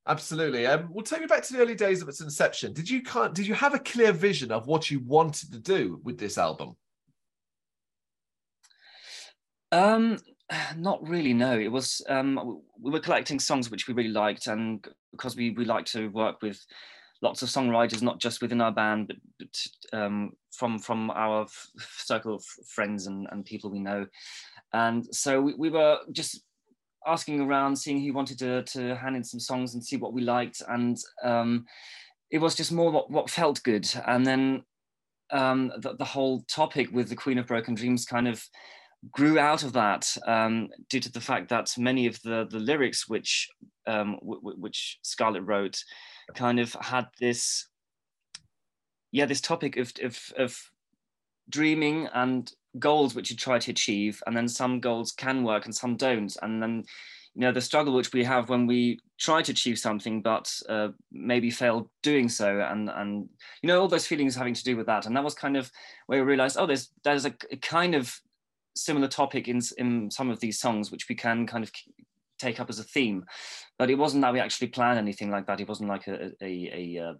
Absolutely. 0.07 0.65
Um, 0.65 0.87
well, 0.91 1.03
take 1.03 1.19
me 1.19 1.27
back 1.27 1.43
to 1.43 1.53
the 1.53 1.59
early 1.59 1.75
days 1.75 2.01
of 2.01 2.07
its 2.07 2.21
inception. 2.21 2.71
Did 2.71 2.89
you 2.89 3.01
can't, 3.01 3.33
did 3.33 3.45
you 3.45 3.53
have 3.53 3.73
a 3.73 3.79
clear 3.79 4.13
vision 4.13 4.51
of 4.51 4.65
what 4.65 4.89
you 4.89 5.01
wanted 5.01 5.51
to 5.51 5.59
do 5.59 5.99
with 6.03 6.17
this 6.17 6.37
album? 6.37 6.77
Um, 9.71 10.17
not 10.77 11.05
really. 11.07 11.33
No, 11.33 11.59
it 11.59 11.71
was 11.71 12.01
um, 12.07 12.61
we 12.81 12.91
were 12.91 12.99
collecting 12.99 13.39
songs 13.39 13.69
which 13.69 13.87
we 13.87 13.93
really 13.93 14.09
liked, 14.09 14.47
and 14.47 14.85
because 15.11 15.35
we 15.35 15.51
we 15.51 15.65
like 15.65 15.85
to 15.87 16.07
work 16.09 16.41
with 16.41 16.63
lots 17.21 17.41
of 17.41 17.49
songwriters, 17.49 18.01
not 18.01 18.19
just 18.19 18.41
within 18.41 18.61
our 18.61 18.71
band, 18.71 19.07
but, 19.07 19.17
but 19.39 19.99
um, 19.99 20.31
from 20.51 20.79
from 20.79 21.09
our 21.11 21.47
circle 21.79 22.35
of 22.35 22.43
friends 22.67 23.07
and, 23.07 23.27
and 23.31 23.45
people 23.45 23.69
we 23.69 23.79
know. 23.79 24.05
And 24.73 25.05
so 25.15 25.41
we, 25.41 25.53
we 25.55 25.69
were 25.69 25.99
just 26.11 26.41
asking 27.07 27.41
around, 27.41 27.75
seeing 27.75 28.01
who 28.01 28.13
wanted 28.13 28.39
to, 28.39 28.63
to 28.63 28.95
hand 28.95 29.15
in 29.15 29.23
some 29.23 29.39
songs 29.39 29.73
and 29.73 29.83
see 29.83 29.97
what 29.97 30.13
we 30.13 30.21
liked. 30.21 30.61
And 30.67 30.97
um, 31.23 31.65
it 32.29 32.39
was 32.39 32.55
just 32.55 32.71
more 32.71 32.91
what, 32.91 33.09
what 33.09 33.29
felt 33.29 33.63
good. 33.63 33.89
And 34.05 34.25
then 34.25 34.63
um, 35.31 35.71
the, 35.79 35.95
the, 35.95 36.05
whole 36.05 36.43
topic 36.49 36.91
with 36.91 37.09
the 37.09 37.15
Queen 37.15 37.37
of 37.37 37.47
Broken 37.47 37.75
Dreams 37.75 38.05
kind 38.05 38.27
of 38.27 38.43
grew 39.11 39.39
out 39.39 39.63
of 39.63 39.73
that 39.73 40.15
um, 40.25 40.69
due 40.89 40.99
to 40.99 41.11
the 41.11 41.21
fact 41.21 41.49
that 41.49 41.73
many 41.77 42.07
of 42.07 42.21
the, 42.23 42.47
the 42.49 42.59
lyrics 42.59 43.07
which, 43.07 43.49
um, 43.87 44.17
which 44.21 44.99
Scarlett 45.01 45.45
wrote 45.45 45.79
kind 46.35 46.59
of 46.59 46.73
had 46.81 47.07
this, 47.19 47.67
yeah, 49.11 49.25
this 49.25 49.41
topic 49.41 49.77
of, 49.77 49.91
of, 50.03 50.19
of 50.37 50.57
dreaming 51.49 52.07
and 52.13 52.51
goals 52.79 53.15
which 53.15 53.29
you 53.31 53.35
try 53.35 53.59
to 53.59 53.71
achieve 53.71 54.21
and 54.27 54.35
then 54.35 54.47
some 54.47 54.79
goals 54.79 55.11
can 55.11 55.43
work 55.43 55.65
and 55.65 55.75
some 55.75 55.95
don't. 55.95 56.35
And 56.41 56.61
then 56.61 56.83
you 57.35 57.41
know 57.41 57.51
the 57.51 57.61
struggle 57.61 57.93
which 57.93 58.13
we 58.13 58.23
have 58.23 58.49
when 58.49 58.65
we 58.65 58.99
try 59.19 59.43
to 59.43 59.51
achieve 59.51 59.77
something 59.77 60.23
but 60.23 60.51
uh, 60.69 60.89
maybe 61.11 61.51
fail 61.51 61.91
doing 62.01 62.29
so 62.29 62.61
and 62.61 62.89
and 62.89 63.29
you 63.61 63.67
know 63.67 63.79
all 63.79 63.87
those 63.87 64.07
feelings 64.07 64.35
having 64.35 64.55
to 64.55 64.63
do 64.63 64.75
with 64.75 64.87
that. 64.87 65.05
And 65.05 65.15
that 65.15 65.23
was 65.23 65.35
kind 65.35 65.55
of 65.55 65.71
where 66.07 66.23
we 66.23 66.29
realized 66.29 66.57
oh 66.57 66.65
there's 66.65 66.91
there's 67.03 67.25
a, 67.25 67.33
a 67.51 67.57
kind 67.57 67.95
of 67.95 68.19
similar 68.75 69.07
topic 69.07 69.47
in 69.47 69.61
in 69.77 70.09
some 70.11 70.29
of 70.29 70.39
these 70.39 70.59
songs 70.59 70.91
which 70.91 71.07
we 71.09 71.15
can 71.15 71.45
kind 71.45 71.63
of 71.63 71.71
take 72.39 72.59
up 72.59 72.69
as 72.69 72.79
a 72.79 72.83
theme. 72.83 73.25
But 73.77 73.89
it 73.89 73.97
wasn't 73.97 74.23
that 74.23 74.33
we 74.33 74.39
actually 74.39 74.67
planned 74.67 74.99
anything 74.99 75.31
like 75.31 75.47
that. 75.47 75.59
It 75.59 75.67
wasn't 75.67 75.89
like 75.89 76.07
a 76.07 76.31
a, 76.41 76.95
a, 76.97 77.03
uh, 77.09 77.13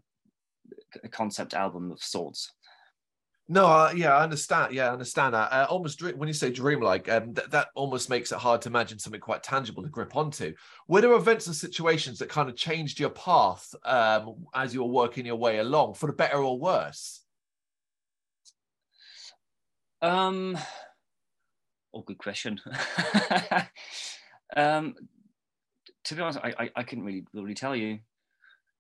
a 1.04 1.10
concept 1.10 1.54
album 1.54 1.92
of 1.92 2.02
sorts 2.02 2.54
no, 3.50 3.66
uh, 3.66 3.94
yeah, 3.96 4.16
I 4.16 4.24
understand. 4.24 4.74
Yeah, 4.74 4.90
I 4.90 4.94
understand 4.94 5.34
that. 5.34 5.52
Uh, 5.52 5.68
almost 5.70 6.02
when 6.02 6.28
you 6.28 6.34
say 6.34 6.52
dreamlike, 6.52 7.08
um, 7.10 7.34
th- 7.34 7.50
that 7.50 7.70
almost 7.76 8.10
makes 8.10 8.32
it 8.32 8.40
hard 8.40 8.62
to 8.64 8.70
imagine 8.70 9.00
something 9.00 9.22
quite 9.22 9.42
tangible 9.42 9.84
to 9.84 9.90
grip 9.90 10.18
onto. 10.18 10.54
Were 10.88 11.00
there 11.00 11.14
events 11.14 11.48
and 11.48 11.56
situations 11.56 12.20
that 12.20 12.28
kind 12.28 12.50
of 12.50 12.58
changed 12.58 13.00
your 13.00 13.10
path 13.10 13.74
um, 13.86 14.46
as 14.54 14.74
you 14.74 14.84
were 14.84 14.92
working 14.92 15.26
your 15.26 15.38
way 15.38 15.60
along, 15.60 15.94
for 15.94 16.08
the 16.08 16.14
better 16.14 16.44
or 16.44 16.60
worse? 16.60 17.22
Um, 20.02 20.58
oh, 21.94 22.02
good 22.02 22.18
question. 22.18 22.60
um, 24.56 24.96
to 26.04 26.16
be 26.16 26.22
honest, 26.22 26.40
I, 26.44 26.54
I, 26.60 26.70
I 26.76 26.84
couldn't 26.84 27.06
really 27.06 27.26
really 27.34 27.54
tell 27.54 27.76
you 27.76 28.00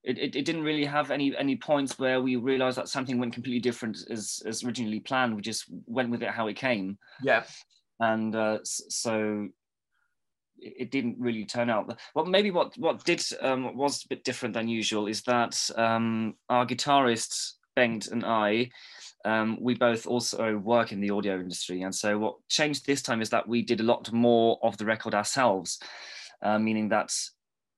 it, 0.07 0.17
it, 0.17 0.35
it, 0.37 0.45
didn't 0.45 0.63
really 0.63 0.85
have 0.85 1.11
any 1.11 1.35
any 1.37 1.57
points 1.57 1.99
where 1.99 2.21
we 2.21 2.37
realized 2.37 2.77
that 2.77 2.87
something 2.87 3.19
went 3.19 3.33
completely 3.33 3.59
different 3.59 3.97
as 4.09 4.41
as 4.45 4.63
originally 4.63 5.01
planned. 5.01 5.35
We 5.35 5.41
just 5.41 5.65
went 5.85 6.09
with 6.09 6.23
it 6.23 6.29
how 6.29 6.47
it 6.47 6.55
came. 6.55 6.97
Yeah. 7.21 7.43
And 7.99 8.33
uh, 8.33 8.59
so 8.63 9.49
it 10.59 10.91
didn't 10.91 11.17
really 11.19 11.45
turn 11.45 11.69
out. 11.69 11.99
Well, 12.15 12.25
maybe 12.25 12.51
what 12.51 12.77
what 12.77 13.03
did 13.03 13.21
um, 13.41 13.75
was 13.75 14.05
a 14.05 14.07
bit 14.07 14.23
different 14.23 14.53
than 14.53 14.69
usual 14.69 15.07
is 15.07 15.21
that 15.23 15.69
um, 15.75 16.35
our 16.49 16.65
guitarist 16.65 17.53
Bengt 17.75 18.09
and 18.11 18.25
I, 18.25 18.69
um, 19.25 19.57
we 19.59 19.75
both 19.75 20.07
also 20.07 20.57
work 20.57 20.91
in 20.91 21.01
the 21.01 21.11
audio 21.11 21.35
industry, 21.35 21.81
and 21.81 21.93
so 21.93 22.17
what 22.17 22.35
changed 22.49 22.85
this 22.85 23.01
time 23.01 23.21
is 23.21 23.29
that 23.31 23.47
we 23.47 23.61
did 23.61 23.81
a 23.81 23.83
lot 23.83 24.11
more 24.11 24.57
of 24.63 24.77
the 24.77 24.85
record 24.85 25.13
ourselves, 25.13 25.79
uh, 26.41 26.57
meaning 26.57 26.89
that 26.89 27.13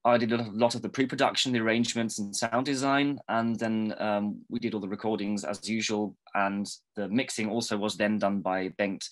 I 0.05 0.17
did 0.17 0.31
a 0.31 0.49
lot 0.51 0.75
of 0.75 0.81
the 0.81 0.89
pre-production, 0.89 1.51
the 1.51 1.59
arrangements, 1.59 2.19
and 2.19 2.33
sound 2.33 2.65
design, 2.65 3.19
and 3.27 3.59
then 3.59 3.93
um, 3.97 4.41
we 4.49 4.59
did 4.59 4.73
all 4.73 4.79
the 4.79 4.87
recordings 4.87 5.43
as 5.43 5.67
usual. 5.69 6.15
And 6.33 6.65
the 6.95 7.09
mixing 7.09 7.49
also 7.49 7.77
was 7.77 7.97
then 7.97 8.17
done 8.17 8.39
by 8.39 8.69
Bengt, 8.69 9.05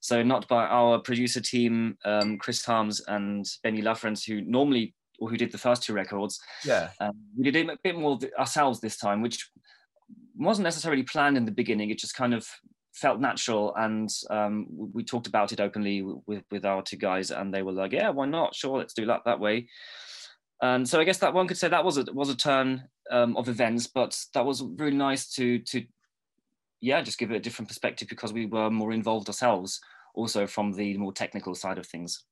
so 0.00 0.22
not 0.22 0.48
by 0.48 0.64
our 0.64 0.98
producer 0.98 1.40
team, 1.40 1.98
um, 2.04 2.38
Chris 2.38 2.64
Harms 2.64 3.00
and 3.06 3.46
Benny 3.62 3.82
Lafrance, 3.82 4.24
who 4.24 4.40
normally 4.40 4.94
or 5.18 5.28
who 5.28 5.36
did 5.36 5.52
the 5.52 5.58
first 5.58 5.82
two 5.82 5.92
records. 5.92 6.40
Yeah, 6.64 6.88
um, 7.00 7.12
we 7.36 7.50
did 7.50 7.68
a 7.68 7.76
bit 7.84 7.98
more 7.98 8.18
ourselves 8.38 8.80
this 8.80 8.96
time, 8.96 9.20
which 9.20 9.50
wasn't 10.36 10.64
necessarily 10.64 11.02
planned 11.02 11.36
in 11.36 11.44
the 11.44 11.52
beginning. 11.52 11.90
It 11.90 11.98
just 11.98 12.14
kind 12.14 12.32
of 12.32 12.48
felt 12.94 13.20
natural 13.20 13.74
and 13.76 14.10
um, 14.30 14.66
we 14.68 15.04
talked 15.04 15.26
about 15.26 15.52
it 15.52 15.60
openly 15.60 16.02
with 16.02 16.42
with 16.50 16.64
our 16.64 16.82
two 16.82 16.96
guys 16.96 17.30
and 17.30 17.54
they 17.54 17.62
were 17.62 17.72
like 17.72 17.92
yeah 17.92 18.10
why 18.10 18.26
not 18.26 18.54
sure 18.54 18.78
let's 18.78 18.94
do 18.94 19.06
that 19.06 19.20
that 19.24 19.38
way 19.38 19.66
and 20.62 20.88
so 20.88 21.00
I 21.00 21.04
guess 21.04 21.18
that 21.18 21.34
one 21.34 21.48
could 21.48 21.56
say 21.56 21.68
that 21.68 21.84
was 21.84 21.98
a 21.98 22.04
was 22.12 22.28
a 22.28 22.36
turn 22.36 22.84
um, 23.10 23.36
of 23.36 23.48
events, 23.48 23.86
but 23.86 24.18
that 24.34 24.44
was 24.44 24.62
really 24.62 24.96
nice 24.96 25.30
to 25.34 25.58
to 25.60 25.84
yeah 26.80 27.00
just 27.00 27.18
give 27.18 27.30
it 27.30 27.36
a 27.36 27.40
different 27.40 27.68
perspective 27.68 28.08
because 28.08 28.32
we 28.32 28.46
were 28.46 28.70
more 28.70 28.92
involved 28.92 29.28
ourselves, 29.28 29.80
also 30.14 30.46
from 30.46 30.72
the 30.72 30.96
more 30.98 31.12
technical 31.12 31.54
side 31.54 31.78
of 31.78 31.86
things. 31.86 32.24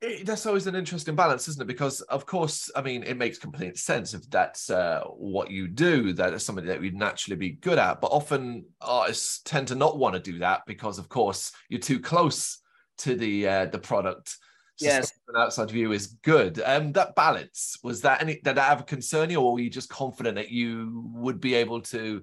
It, 0.00 0.26
that's 0.26 0.46
always 0.46 0.66
an 0.66 0.74
interesting 0.74 1.14
balance, 1.14 1.46
isn't 1.48 1.62
it? 1.62 1.66
Because 1.66 2.00
of 2.02 2.26
course, 2.26 2.70
I 2.74 2.82
mean, 2.82 3.02
it 3.04 3.16
makes 3.16 3.38
complete 3.38 3.78
sense 3.78 4.14
if 4.14 4.28
that's 4.30 4.70
uh, 4.70 5.02
what 5.04 5.50
you 5.50 5.68
do. 5.68 6.12
That 6.12 6.32
is 6.34 6.44
something 6.44 6.66
that 6.66 6.82
you'd 6.82 6.94
naturally 6.94 7.36
be 7.36 7.50
good 7.50 7.78
at. 7.78 8.00
But 8.00 8.08
often 8.08 8.64
artists 8.80 9.40
tend 9.44 9.68
to 9.68 9.74
not 9.74 9.98
want 9.98 10.14
to 10.14 10.20
do 10.20 10.38
that 10.38 10.62
because, 10.66 10.98
of 10.98 11.08
course, 11.08 11.52
you're 11.68 11.80
too 11.80 12.00
close 12.00 12.58
to 12.98 13.16
the 13.16 13.48
uh, 13.48 13.66
the 13.66 13.78
product 13.78 14.36
yes. 14.80 15.12
an 15.28 15.36
outside 15.36 15.70
view 15.70 15.92
is 15.92 16.18
good. 16.22 16.60
Um 16.64 16.92
that 16.92 17.14
balance 17.14 17.78
was 17.82 18.00
that 18.02 18.22
any 18.22 18.34
did 18.34 18.56
that 18.56 18.72
ever 18.72 18.82
concern 18.82 19.30
you 19.30 19.40
or 19.40 19.52
were 19.52 19.60
you 19.60 19.70
just 19.70 19.88
confident 19.88 20.36
that 20.36 20.50
you 20.50 21.10
would 21.14 21.40
be 21.40 21.54
able 21.54 21.80
to 21.82 22.22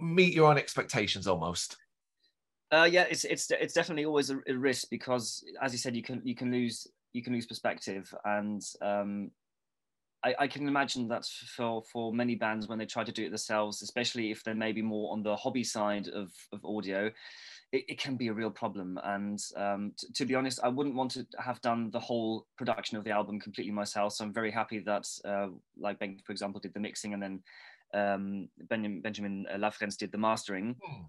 meet 0.00 0.34
your 0.34 0.50
own 0.50 0.58
expectations 0.58 1.26
almost? 1.26 1.76
Uh 2.70 2.88
yeah 2.90 3.06
it's 3.10 3.24
it's 3.24 3.50
it's 3.50 3.74
definitely 3.74 4.04
always 4.04 4.30
a, 4.30 4.38
a 4.46 4.54
risk 4.54 4.88
because 4.90 5.44
as 5.62 5.72
you 5.72 5.78
said 5.78 5.96
you 5.96 6.02
can 6.02 6.20
you 6.24 6.34
can 6.34 6.50
lose 6.50 6.86
you 7.12 7.22
can 7.22 7.32
lose 7.32 7.46
perspective. 7.46 8.12
And 8.24 8.62
um 8.82 9.30
I, 10.24 10.34
I, 10.40 10.48
can 10.48 10.66
imagine 10.66 11.06
that 11.08 11.24
for, 11.24 11.82
for 11.92 12.12
many 12.12 12.34
bands 12.34 12.66
when 12.66 12.78
they 12.78 12.86
try 12.86 13.04
to 13.04 13.12
do 13.12 13.26
it 13.26 13.30
themselves, 13.30 13.82
especially 13.82 14.30
if 14.30 14.42
they're 14.42 14.54
maybe 14.54 14.82
more 14.82 15.12
on 15.12 15.22
the 15.22 15.36
hobby 15.36 15.62
side 15.62 16.08
of, 16.08 16.32
of 16.52 16.64
audio, 16.64 17.10
it, 17.72 17.84
it 17.88 17.98
can 17.98 18.16
be 18.16 18.28
a 18.28 18.32
real 18.32 18.50
problem. 18.50 18.98
And 19.04 19.40
um, 19.56 19.92
t- 19.98 20.08
to 20.14 20.24
be 20.24 20.34
honest, 20.34 20.60
I 20.62 20.68
wouldn't 20.68 20.96
want 20.96 21.10
to 21.12 21.26
have 21.38 21.60
done 21.60 21.90
the 21.90 22.00
whole 22.00 22.46
production 22.56 22.96
of 22.96 23.04
the 23.04 23.10
album 23.10 23.40
completely 23.40 23.72
myself. 23.72 24.14
So 24.14 24.24
I'm 24.24 24.32
very 24.32 24.50
happy 24.50 24.78
that, 24.80 25.06
uh, 25.24 25.48
like 25.78 25.98
Bengt, 25.98 26.24
for 26.24 26.32
example, 26.32 26.60
did 26.60 26.74
the 26.74 26.80
mixing 26.80 27.14
and 27.14 27.22
then 27.22 27.42
um, 27.94 28.48
Benjamin, 28.68 29.00
Benjamin 29.00 29.46
Lafrance 29.56 29.96
did 29.96 30.12
the 30.12 30.18
mastering. 30.18 30.76
Hmm. 30.82 31.02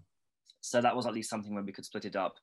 So 0.62 0.82
that 0.82 0.94
was 0.94 1.06
at 1.06 1.14
least 1.14 1.30
something 1.30 1.54
where 1.54 1.64
we 1.64 1.72
could 1.72 1.86
split 1.86 2.04
it 2.04 2.16
up. 2.16 2.34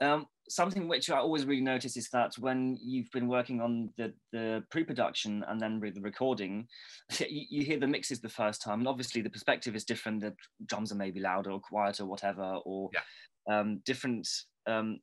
Um, 0.00 0.26
something 0.48 0.88
which 0.88 1.10
I 1.10 1.18
always 1.18 1.44
really 1.44 1.60
notice 1.60 1.98
is 1.98 2.08
that 2.14 2.32
when 2.38 2.78
you've 2.82 3.10
been 3.10 3.28
working 3.28 3.60
on 3.60 3.90
the, 3.98 4.14
the 4.32 4.64
pre-production 4.70 5.44
and 5.46 5.60
then 5.60 5.78
with 5.78 5.94
the 5.94 6.00
recording, 6.00 6.66
you, 7.18 7.44
you, 7.50 7.64
hear 7.66 7.78
the 7.78 7.86
mixes 7.86 8.20
the 8.20 8.28
first 8.30 8.62
time, 8.62 8.78
and 8.78 8.88
obviously 8.88 9.20
the 9.20 9.28
perspective 9.28 9.76
is 9.76 9.84
different. 9.84 10.22
The 10.22 10.34
drums 10.64 10.92
are 10.92 10.96
maybe 10.96 11.20
louder 11.20 11.50
or 11.50 11.60
quieter, 11.60 12.04
or 12.04 12.06
whatever, 12.06 12.58
or 12.64 12.88
yeah 12.94 13.00
um, 13.48 13.80
different 13.84 14.28
um, 14.66 15.00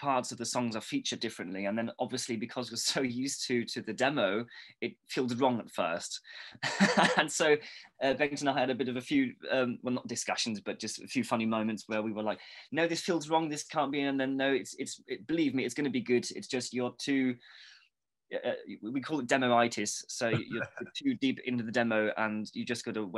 parts 0.00 0.32
of 0.32 0.38
the 0.38 0.44
songs 0.44 0.74
are 0.74 0.80
featured 0.80 1.20
differently. 1.20 1.66
And 1.66 1.76
then 1.76 1.90
obviously 1.98 2.36
because 2.36 2.70
we're 2.70 2.76
so 2.76 3.00
used 3.24 3.46
to 3.46 3.64
to 3.66 3.82
the 3.82 3.92
demo 3.92 4.44
it 4.80 4.94
feels 5.08 5.34
wrong 5.36 5.60
at 5.60 5.70
first. 5.70 6.20
And 7.16 7.30
so 7.30 7.56
uh, 8.02 8.14
and 8.18 8.48
I 8.48 8.58
had 8.58 8.70
a 8.70 8.74
bit 8.74 8.88
of 8.88 8.96
a 8.96 9.00
few 9.00 9.34
um, 9.50 9.78
well 9.82 9.94
not 9.94 10.08
discussions 10.08 10.60
but 10.60 10.78
just 10.78 11.02
a 11.02 11.06
few 11.06 11.22
funny 11.22 11.46
moments 11.46 11.84
where 11.86 12.02
we 12.02 12.12
were 12.12 12.22
like 12.22 12.40
no 12.72 12.86
this 12.86 13.02
feels 13.02 13.28
wrong. 13.28 13.48
This 13.48 13.64
can't 13.64 13.92
be. 13.92 14.00
And 14.00 14.18
then 14.18 14.36
no 14.36 14.50
it's 14.52 14.74
it's 14.78 15.02
it, 15.06 15.26
believe 15.26 15.54
me 15.54 15.64
it's 15.64 15.74
going 15.74 15.84
to 15.84 15.90
be 15.90 16.00
good. 16.00 16.26
It's 16.34 16.48
just 16.48 16.72
you're 16.72 16.94
too 16.98 17.36
uh, 18.32 18.52
we 18.82 19.00
call 19.00 19.20
it 19.20 19.26
demoitis. 19.26 20.04
So 20.08 20.28
you're 20.28 20.66
too 20.96 21.14
deep 21.14 21.40
into 21.44 21.64
the 21.64 21.72
demo, 21.72 22.12
and 22.16 22.50
you 22.54 22.64
just 22.64 22.84
got 22.84 22.94
to 22.94 23.10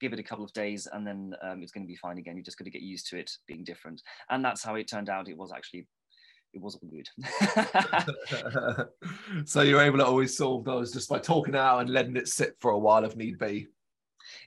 give 0.00 0.12
it 0.12 0.18
a 0.18 0.22
couple 0.22 0.44
of 0.44 0.52
days, 0.52 0.86
and 0.92 1.06
then 1.06 1.34
um, 1.42 1.62
it's 1.62 1.72
going 1.72 1.84
to 1.84 1.88
be 1.88 1.96
fine 1.96 2.18
again. 2.18 2.36
You 2.36 2.42
just 2.42 2.58
got 2.58 2.64
to 2.64 2.70
get 2.70 2.82
used 2.82 3.08
to 3.08 3.18
it 3.18 3.30
being 3.46 3.64
different, 3.64 4.02
and 4.28 4.44
that's 4.44 4.62
how 4.62 4.74
it 4.76 4.88
turned 4.88 5.08
out. 5.08 5.28
It 5.28 5.36
was 5.36 5.52
actually, 5.52 5.86
it 6.52 6.60
was 6.60 6.76
all 6.76 6.88
good. 6.88 7.08
so 9.48 9.62
you're 9.62 9.82
able 9.82 9.98
to 9.98 10.06
always 10.06 10.36
solve 10.36 10.64
those 10.64 10.92
just 10.92 11.08
by 11.08 11.18
talking 11.18 11.56
out 11.56 11.80
and 11.80 11.90
letting 11.90 12.16
it 12.16 12.28
sit 12.28 12.56
for 12.60 12.70
a 12.70 12.78
while 12.78 13.04
if 13.04 13.16
need 13.16 13.38
be. 13.38 13.66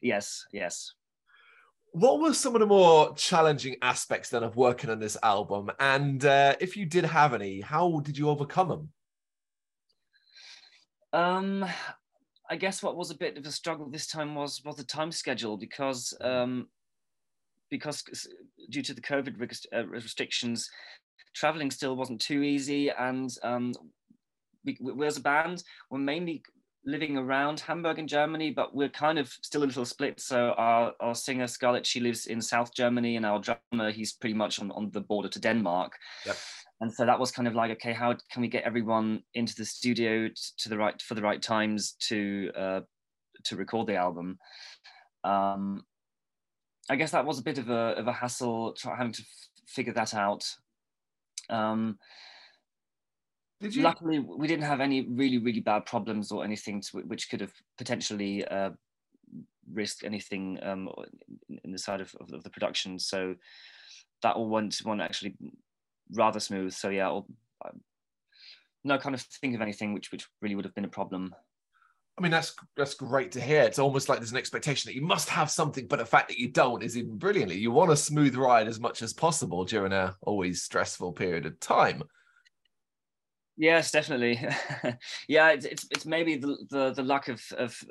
Yes, 0.01 0.45
yes. 0.51 0.93
What 1.91 2.21
were 2.21 2.33
some 2.33 2.55
of 2.55 2.59
the 2.59 2.65
more 2.65 3.13
challenging 3.15 3.75
aspects 3.83 4.29
then 4.29 4.41
of 4.41 4.55
working 4.55 4.89
on 4.89 4.99
this 4.99 5.15
album? 5.21 5.69
And 5.79 6.25
uh, 6.25 6.55
if 6.59 6.75
you 6.75 6.87
did 6.87 7.05
have 7.05 7.35
any, 7.35 7.61
how 7.61 7.99
did 7.99 8.17
you 8.17 8.29
overcome 8.29 8.69
them? 8.69 8.89
Um, 11.13 11.65
I 12.49 12.55
guess 12.55 12.83
what 12.83 12.97
was 12.97 13.11
a 13.11 13.17
bit 13.17 13.37
of 13.37 13.45
a 13.45 13.51
struggle 13.51 13.89
this 13.89 14.07
time 14.07 14.35
was 14.35 14.61
was 14.65 14.75
the 14.75 14.83
time 14.83 15.11
schedule 15.11 15.57
because 15.57 16.13
um, 16.21 16.67
because 17.69 18.03
due 18.69 18.81
to 18.81 18.93
the 18.93 19.01
COVID 19.01 19.35
uh, 19.73 19.87
restrictions, 19.87 20.69
traveling 21.35 21.71
still 21.71 21.95
wasn't 21.95 22.21
too 22.21 22.43
easy, 22.43 22.89
and 22.89 23.29
um, 23.43 23.73
we, 24.65 24.77
we 24.81 25.05
as 25.05 25.17
a 25.17 25.21
band 25.21 25.63
we're 25.89 25.99
mainly 25.99 26.43
living 26.85 27.17
around 27.17 27.61
Hamburg 27.61 27.97
in 27.97 28.07
Germany, 28.07 28.51
but 28.51 28.75
we're 28.75 28.89
kind 28.89 29.17
of 29.17 29.29
still 29.29 29.63
a 29.63 29.65
little 29.65 29.85
split. 29.85 30.19
So 30.19 30.53
our, 30.57 30.91
our 30.99 31.15
singer 31.15 31.47
Scarlett, 31.47 31.85
she 31.85 32.01
lives 32.01 32.25
in 32.25 32.41
South 32.41 32.73
Germany, 32.73 33.15
and 33.15 33.25
our 33.25 33.39
drummer, 33.39 33.89
he's 33.91 34.11
pretty 34.11 34.35
much 34.35 34.59
on, 34.59 34.69
on 34.71 34.91
the 34.91 34.99
border 34.99 35.29
to 35.29 35.39
Denmark. 35.39 35.93
Yep 36.25 36.35
and 36.83 36.93
so 36.93 37.05
that 37.05 37.17
was 37.17 37.31
kind 37.31 37.47
of 37.47 37.55
like 37.55 37.71
okay 37.71 37.93
how 37.93 38.13
can 38.29 38.41
we 38.41 38.47
get 38.49 38.65
everyone 38.65 39.23
into 39.35 39.55
the 39.55 39.63
studio 39.63 40.29
to 40.57 40.67
the 40.67 40.77
right 40.77 41.01
for 41.01 41.15
the 41.15 41.21
right 41.21 41.41
times 41.41 41.93
to 41.93 42.51
uh, 42.57 42.81
to 43.45 43.55
record 43.55 43.87
the 43.87 43.95
album 43.95 44.37
um, 45.23 45.81
i 46.89 46.95
guess 46.97 47.11
that 47.11 47.25
was 47.25 47.39
a 47.39 47.43
bit 47.43 47.57
of 47.57 47.69
a, 47.69 47.95
of 47.97 48.07
a 48.07 48.11
hassle 48.11 48.73
try, 48.73 48.95
having 48.97 49.13
to 49.13 49.23
figure 49.65 49.93
that 49.93 50.13
out 50.13 50.45
um, 51.49 51.97
Did 53.61 53.75
you? 53.75 53.83
luckily 53.83 54.19
we 54.19 54.47
didn't 54.47 54.65
have 54.65 54.81
any 54.81 55.07
really 55.07 55.37
really 55.37 55.61
bad 55.61 55.85
problems 55.85 56.33
or 56.33 56.43
anything 56.43 56.81
to, 56.81 56.97
which 56.97 57.29
could 57.29 57.39
have 57.39 57.53
potentially 57.77 58.45
uh, 58.45 58.71
risked 59.71 60.03
anything 60.03 60.59
um, 60.61 60.89
in, 61.63 61.71
the 61.71 61.79
side 61.79 62.01
of, 62.01 62.13
of, 62.19 62.33
of 62.33 62.43
the 62.43 62.49
production 62.49 62.99
so 62.99 63.35
that 64.21 64.35
all 64.35 64.49
went 64.49 64.81
one 64.83 64.99
actually 64.99 65.33
rather 66.11 66.39
smooth. 66.39 66.73
So 66.73 66.89
yeah, 66.89 67.07
I'll, 67.07 67.27
um, 67.65 67.81
no 68.83 68.97
kind 68.97 69.15
of 69.15 69.21
think 69.21 69.55
of 69.55 69.61
anything 69.61 69.93
which 69.93 70.11
which 70.11 70.27
really 70.41 70.55
would 70.55 70.65
have 70.65 70.75
been 70.75 70.85
a 70.85 70.89
problem. 70.89 71.33
I 72.17 72.21
mean, 72.21 72.31
that's 72.31 72.53
that's 72.77 72.93
great 72.93 73.31
to 73.31 73.41
hear. 73.41 73.63
It's 73.63 73.79
almost 73.79 74.07
like 74.07 74.19
there's 74.19 74.31
an 74.31 74.37
expectation 74.37 74.89
that 74.89 74.95
you 74.95 75.01
must 75.01 75.29
have 75.29 75.49
something, 75.49 75.87
but 75.87 75.97
the 75.97 76.05
fact 76.05 76.27
that 76.27 76.37
you 76.37 76.49
don't 76.49 76.83
is 76.83 76.97
even 76.97 77.17
brilliantly. 77.17 77.57
You 77.57 77.71
want 77.71 77.91
a 77.91 77.97
smooth 77.97 78.35
ride 78.35 78.67
as 78.67 78.79
much 78.79 79.01
as 79.01 79.13
possible 79.13 79.65
during 79.65 79.93
a 79.93 80.15
always 80.21 80.61
stressful 80.61 81.13
period 81.13 81.45
of 81.45 81.59
time. 81.59 82.03
Yes, 83.57 83.91
definitely. 83.91 84.39
yeah, 85.27 85.49
it's, 85.49 85.65
it's, 85.65 85.87
it's 85.89 86.05
maybe 86.05 86.37
the, 86.37 86.57
the 86.69 86.93
the 86.93 87.03
lack 87.03 87.29
of 87.29 87.41
of 87.57 87.83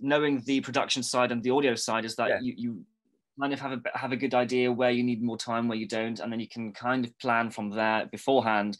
knowing 0.00 0.42
the 0.44 0.60
production 0.60 1.02
side 1.02 1.30
and 1.30 1.42
the 1.42 1.50
audio 1.50 1.74
side 1.76 2.04
is 2.04 2.16
that 2.16 2.28
yeah. 2.28 2.38
you 2.40 2.54
you 2.56 2.84
kind 3.40 3.52
of 3.52 3.60
have 3.60 3.72
a 3.72 3.98
have 3.98 4.12
a 4.12 4.16
good 4.16 4.34
idea 4.34 4.72
where 4.72 4.90
you 4.90 5.02
need 5.02 5.22
more 5.22 5.36
time, 5.36 5.68
where 5.68 5.78
you 5.78 5.88
don't, 5.88 6.20
and 6.20 6.32
then 6.32 6.40
you 6.40 6.48
can 6.48 6.72
kind 6.72 7.04
of 7.04 7.18
plan 7.18 7.50
from 7.50 7.70
there 7.70 8.06
beforehand 8.06 8.78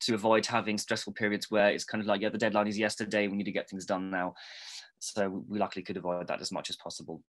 to 0.00 0.14
avoid 0.14 0.46
having 0.46 0.78
stressful 0.78 1.12
periods 1.12 1.50
where 1.50 1.70
it's 1.70 1.84
kind 1.84 2.00
of 2.00 2.06
like, 2.06 2.20
yeah, 2.20 2.28
the 2.28 2.38
deadline 2.38 2.68
is 2.68 2.78
yesterday. 2.78 3.26
We 3.26 3.36
need 3.36 3.44
to 3.44 3.52
get 3.52 3.68
things 3.68 3.84
done 3.84 4.10
now. 4.10 4.34
So 5.00 5.44
we 5.48 5.58
luckily 5.58 5.82
could 5.82 5.96
avoid 5.96 6.28
that 6.28 6.40
as 6.40 6.52
much 6.52 6.70
as 6.70 6.76
possible. 6.76 7.22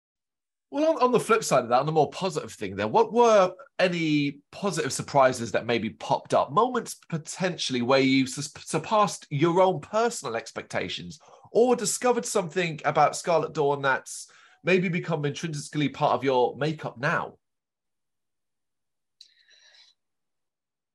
Well, 0.71 0.91
on, 0.91 1.01
on, 1.01 1.11
the 1.11 1.19
flip 1.19 1.43
side 1.43 1.63
of 1.63 1.69
that, 1.69 1.79
on 1.79 1.87
the 1.87 1.91
more 1.91 2.11
positive 2.11 2.51
thing 2.51 2.75
there, 2.75 2.87
what 2.87 3.11
were 3.11 3.51
any 3.79 4.37
positive 4.51 4.93
surprises 4.93 5.51
that 5.51 5.65
maybe 5.65 5.89
popped 5.89 6.35
up? 6.35 6.51
Moments 6.51 6.95
potentially 7.09 7.81
where 7.81 7.99
you 7.99 8.27
surpassed 8.27 9.25
your 9.31 9.61
own 9.61 9.79
personal 9.79 10.35
expectations 10.35 11.19
or 11.51 11.75
discovered 11.75 12.25
something 12.25 12.79
about 12.85 13.15
Scarlet 13.15 13.53
Dorn 13.53 13.81
that's 13.81 14.31
maybe 14.63 14.89
become 14.89 15.25
intrinsically 15.25 15.89
part 15.89 16.13
of 16.13 16.23
your 16.23 16.55
makeup 16.57 16.97
now? 16.97 17.33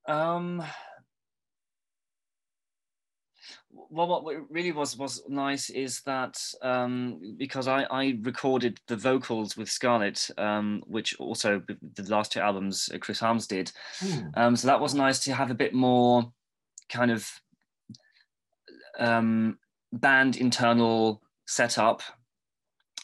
Um, 0.06 0.62
well, 3.90 4.08
what 4.08 4.24
really 4.50 4.72
was 4.72 4.96
was 4.96 5.22
nice 5.28 5.70
is 5.70 6.02
that 6.02 6.40
um, 6.62 7.36
because 7.36 7.68
I, 7.68 7.84
I 7.84 8.18
recorded 8.22 8.78
the 8.86 8.96
vocals 8.96 9.56
with 9.56 9.70
Scarlett, 9.70 10.30
um, 10.36 10.82
which 10.86 11.18
also 11.18 11.62
the 11.94 12.02
last 12.10 12.32
two 12.32 12.40
albums 12.40 12.90
uh, 12.92 12.98
Chris 12.98 13.20
Harms 13.20 13.46
did, 13.46 13.72
mm. 14.00 14.30
um, 14.36 14.56
so 14.56 14.66
that 14.66 14.80
was 14.80 14.94
nice 14.94 15.20
to 15.20 15.34
have 15.34 15.50
a 15.50 15.54
bit 15.54 15.74
more 15.74 16.32
kind 16.88 17.10
of 17.10 17.28
um, 18.98 19.58
band 19.92 20.36
internal 20.36 21.22
setup, 21.46 22.02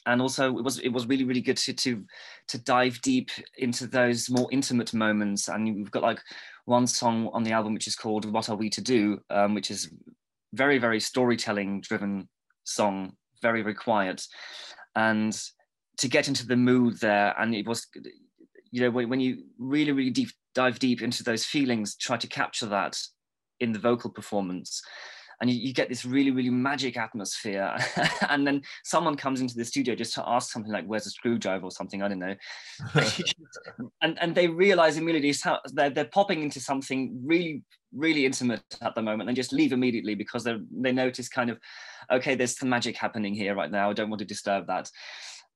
and 0.06 0.20
also 0.20 0.56
it 0.56 0.64
was 0.64 0.78
it 0.78 0.88
was 0.88 1.06
really 1.06 1.24
really 1.24 1.40
good 1.40 1.56
to 1.58 1.72
to 1.72 2.04
to 2.48 2.58
dive 2.58 3.00
deep 3.02 3.30
into 3.58 3.86
those 3.86 4.30
more 4.30 4.48
intimate 4.50 4.94
moments, 4.94 5.48
and 5.48 5.76
we've 5.76 5.90
got 5.90 6.02
like 6.02 6.20
one 6.64 6.86
song 6.86 7.30
on 7.32 7.42
the 7.42 7.52
album 7.52 7.74
which 7.74 7.86
is 7.86 7.96
called 7.96 8.30
"What 8.30 8.48
Are 8.48 8.56
We 8.56 8.70
to 8.70 8.80
Do," 8.80 9.20
um, 9.30 9.54
which 9.54 9.70
is 9.70 9.90
very 10.52 10.78
very 10.78 11.00
storytelling 11.00 11.80
driven 11.80 12.28
song 12.64 13.12
very 13.42 13.62
very 13.62 13.74
quiet. 13.74 14.26
And 14.96 15.38
to 15.98 16.08
get 16.08 16.28
into 16.28 16.46
the 16.46 16.56
mood 16.56 16.98
there 17.00 17.34
and 17.38 17.54
it 17.54 17.66
was 17.66 17.86
you 18.70 18.80
know 18.80 18.90
when, 18.90 19.08
when 19.08 19.20
you 19.20 19.44
really 19.58 19.92
really 19.92 20.10
deep 20.10 20.30
dive 20.54 20.78
deep 20.78 21.02
into 21.02 21.22
those 21.22 21.44
feelings 21.44 21.94
try 21.94 22.16
to 22.16 22.26
capture 22.26 22.66
that 22.66 22.98
in 23.60 23.72
the 23.72 23.78
vocal 23.78 24.10
performance 24.10 24.82
and 25.40 25.50
you, 25.50 25.56
you, 25.56 25.72
get 25.72 25.88
this 25.88 26.04
really 26.04 26.30
really 26.30 26.50
magic 26.50 26.96
atmosphere. 26.96 27.76
And 28.28 28.46
then 28.46 28.62
someone 28.84 29.16
comes 29.16 29.40
into 29.40 29.56
the 29.56 29.64
studio 29.64 29.94
just 29.94 30.14
to 30.14 30.28
ask 30.28 30.52
something 30.52 30.72
like 30.72 30.84
where's 30.86 31.06
a 31.06 31.10
screwdriver 31.10 31.64
or 31.64 31.70
something? 31.70 32.02
I 32.02 32.08
don't 32.08 32.18
know. 32.18 32.36
And 34.02 34.18
and 34.20 34.34
they 34.34 34.48
realize 34.48 34.96
immediately 34.96 35.34
they're, 35.72 35.90
they're 35.90 36.04
popping 36.04 36.42
into 36.42 36.60
something 36.60 37.20
really 37.24 37.62
really 37.92 38.24
intimate 38.24 38.62
at 38.82 38.94
the 38.94 39.02
moment 39.02 39.28
and 39.28 39.36
just 39.36 39.52
leave 39.52 39.72
immediately 39.72 40.14
because 40.14 40.44
they 40.44 40.56
they 40.70 40.92
notice 40.92 41.28
kind 41.28 41.50
of 41.50 41.58
okay 42.10 42.36
there's 42.36 42.56
some 42.56 42.68
magic 42.68 42.96
happening 42.96 43.34
here 43.34 43.54
right 43.54 43.70
now. 43.70 43.90
I 43.90 43.94
don't 43.94 44.10
want 44.10 44.20
to 44.20 44.24
disturb 44.26 44.66
that. 44.66 44.90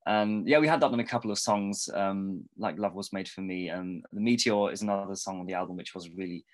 And 0.06 0.48
yeah 0.48 0.58
we 0.58 0.68
had 0.68 0.80
that 0.80 0.92
on 0.92 1.00
a 1.00 1.04
couple 1.04 1.30
of 1.30 1.38
songs 1.38 1.88
um, 1.94 2.42
like 2.58 2.78
love 2.78 2.94
was 2.94 3.12
made 3.12 3.28
for 3.28 3.40
me 3.40 3.68
and 3.68 4.04
the 4.12 4.20
meteor 4.20 4.70
is 4.70 4.82
another 4.82 5.14
song 5.14 5.40
on 5.40 5.46
the 5.46 5.54
album 5.54 5.76
which 5.76 5.94
was 5.94 6.10
really 6.10 6.44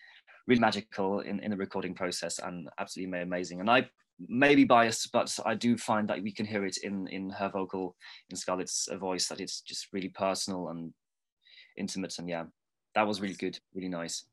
really 0.51 0.61
magical 0.61 1.21
in, 1.21 1.41
in 1.41 1.51
the 1.51 1.57
recording 1.57 1.95
process 1.95 2.39
and 2.39 2.69
absolutely 2.79 3.21
amazing 3.21 3.61
and 3.61 3.71
i 3.71 3.89
may 4.29 4.55
be 4.55 4.65
biased 4.65 5.11
but 5.13 5.35
i 5.47 5.55
do 5.55 5.79
find 5.79 6.09
that 6.09 6.23
we 6.23 6.33
can 6.33 6.45
hear 6.45 6.67
it 6.67 6.77
in 6.79 7.07
in 7.09 7.31
her 7.31 7.49
vocal 7.49 7.97
in 8.29 8.37
scarlett's 8.37 8.89
voice 8.99 9.29
that 9.29 9.41
it's 9.41 9.63
just 9.63 9.89
really 9.93 10.09
personal 10.09 10.69
and 10.69 10.93
intimate 11.79 12.19
and 12.19 12.29
yeah 12.29 12.45
that 12.95 13.07
was 13.07 13.21
really 13.21 13.35
good 13.35 13.59
really 13.75 13.89
nice 13.89 14.25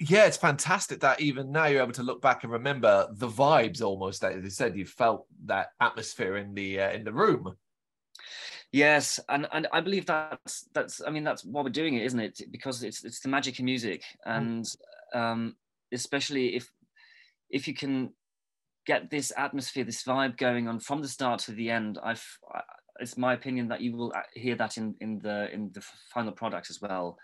yeah, 0.00 0.26
it's 0.26 0.36
fantastic 0.36 1.00
that 1.00 1.20
even 1.20 1.50
now 1.50 1.66
you're 1.66 1.82
able 1.82 1.92
to 1.94 2.04
look 2.04 2.22
back 2.22 2.44
and 2.44 2.52
remember 2.52 3.08
the 3.10 3.26
vibes 3.26 3.82
almost 3.82 4.20
that 4.20 4.40
you 4.40 4.48
said 4.48 4.76
you 4.76 4.86
felt 4.86 5.26
that 5.46 5.70
atmosphere 5.80 6.36
in 6.36 6.54
the 6.54 6.80
uh, 6.80 6.90
in 6.92 7.02
the 7.02 7.12
room. 7.12 7.56
Yes, 8.70 9.18
and 9.28 9.48
and 9.52 9.66
I 9.72 9.80
believe 9.80 10.06
that's 10.06 10.68
that's 10.72 11.02
I 11.04 11.10
mean 11.10 11.24
that's 11.24 11.44
why 11.44 11.62
we're 11.62 11.70
doing 11.70 11.94
it, 11.94 12.04
isn't 12.04 12.20
it? 12.20 12.42
Because 12.52 12.84
it's 12.84 13.04
it's 13.04 13.20
the 13.20 13.28
magic 13.28 13.58
in 13.58 13.64
music, 13.64 14.02
mm. 14.26 14.36
and. 14.36 14.66
Um, 15.14 15.56
especially 15.92 16.56
if 16.56 16.70
if 17.50 17.66
you 17.66 17.74
can 17.74 18.12
get 18.86 19.10
this 19.10 19.32
atmosphere, 19.36 19.84
this 19.84 20.02
vibe 20.02 20.36
going 20.36 20.68
on 20.68 20.80
from 20.80 21.02
the 21.02 21.08
start 21.08 21.40
to 21.40 21.52
the 21.52 21.70
end, 21.70 21.98
I've 22.02 22.24
it's 23.00 23.16
my 23.16 23.32
opinion 23.32 23.68
that 23.68 23.80
you 23.80 23.96
will 23.96 24.12
uh, 24.14 24.22
hear 24.34 24.56
that 24.56 24.76
in 24.76 24.94
in 25.00 25.18
the 25.20 25.52
in 25.52 25.70
the 25.72 25.82
final 26.12 26.32
product 26.32 26.70
as 26.70 26.80
well. 26.80 27.18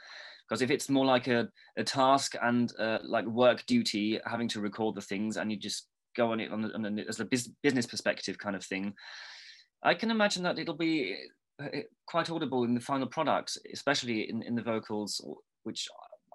Because 0.48 0.61
if 0.61 0.70
it's 0.70 0.90
more 0.90 1.06
like 1.06 1.26
a, 1.26 1.48
a 1.78 1.85
task 1.85 2.35
and 2.42 2.70
uh, 2.78 2.98
like 3.02 3.24
work 3.24 3.64
duty 3.66 4.20
having 4.26 4.48
to 4.48 4.61
record 4.61 4.94
the 4.94 5.00
things 5.00 5.38
and 5.38 5.50
you 5.50 5.56
just 5.56 5.88
go 6.14 6.32
on 6.32 6.40
it 6.40 6.50
on, 6.50 6.64
on, 6.72 6.87
on 6.87 6.98
as 7.00 7.20
a 7.20 7.28
business 7.62 7.87
perspective 7.87 8.38
kind 8.38 8.56
of 8.56 8.64
thing 8.64 8.94
i 9.82 9.94
can 9.94 10.11
imagine 10.11 10.42
that 10.42 10.59
it'll 10.59 10.74
be 10.74 11.16
uh, 11.62 11.68
quite 12.06 12.30
audible 12.30 12.64
in 12.64 12.74
the 12.74 12.80
final 12.80 13.06
product 13.06 13.59
especially 13.72 14.28
in, 14.30 14.42
in 14.42 14.54
the 14.54 14.62
vocals 14.62 15.20
which 15.64 15.88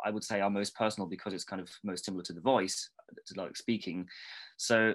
i 0.06 0.10
would 0.10 0.24
say 0.24 0.42
are 0.42 0.50
most 0.50 0.76
personal 0.76 1.08
because 1.08 1.34
it's 1.34 1.44
kind 1.44 1.62
of 1.62 1.70
most 1.84 2.06
similar 2.06 2.24
to 2.24 2.34
the 2.34 2.42
voice 2.42 2.90
to 3.26 3.40
like 3.40 3.56
speaking 3.58 4.08
so 4.58 4.94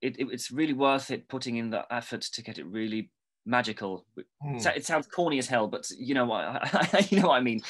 it, 0.00 0.18
it, 0.18 0.28
it's 0.30 0.50
really 0.50 0.72
worth 0.72 1.10
it 1.10 1.28
putting 1.28 1.56
in 1.56 1.70
the 1.70 1.84
effort 1.92 2.22
to 2.22 2.42
get 2.42 2.58
it 2.58 2.66
really 2.66 3.10
magical. 3.46 4.06
Mm. 4.44 4.76
It 4.76 4.86
sounds 4.86 5.06
corny 5.06 5.38
as 5.38 5.46
hell, 5.46 5.66
but 5.66 5.88
you 5.90 6.14
know 6.14 6.26
what 6.26 7.10
you 7.10 7.20
know 7.20 7.28
what 7.28 7.36
I 7.36 7.40
mean. 7.40 7.60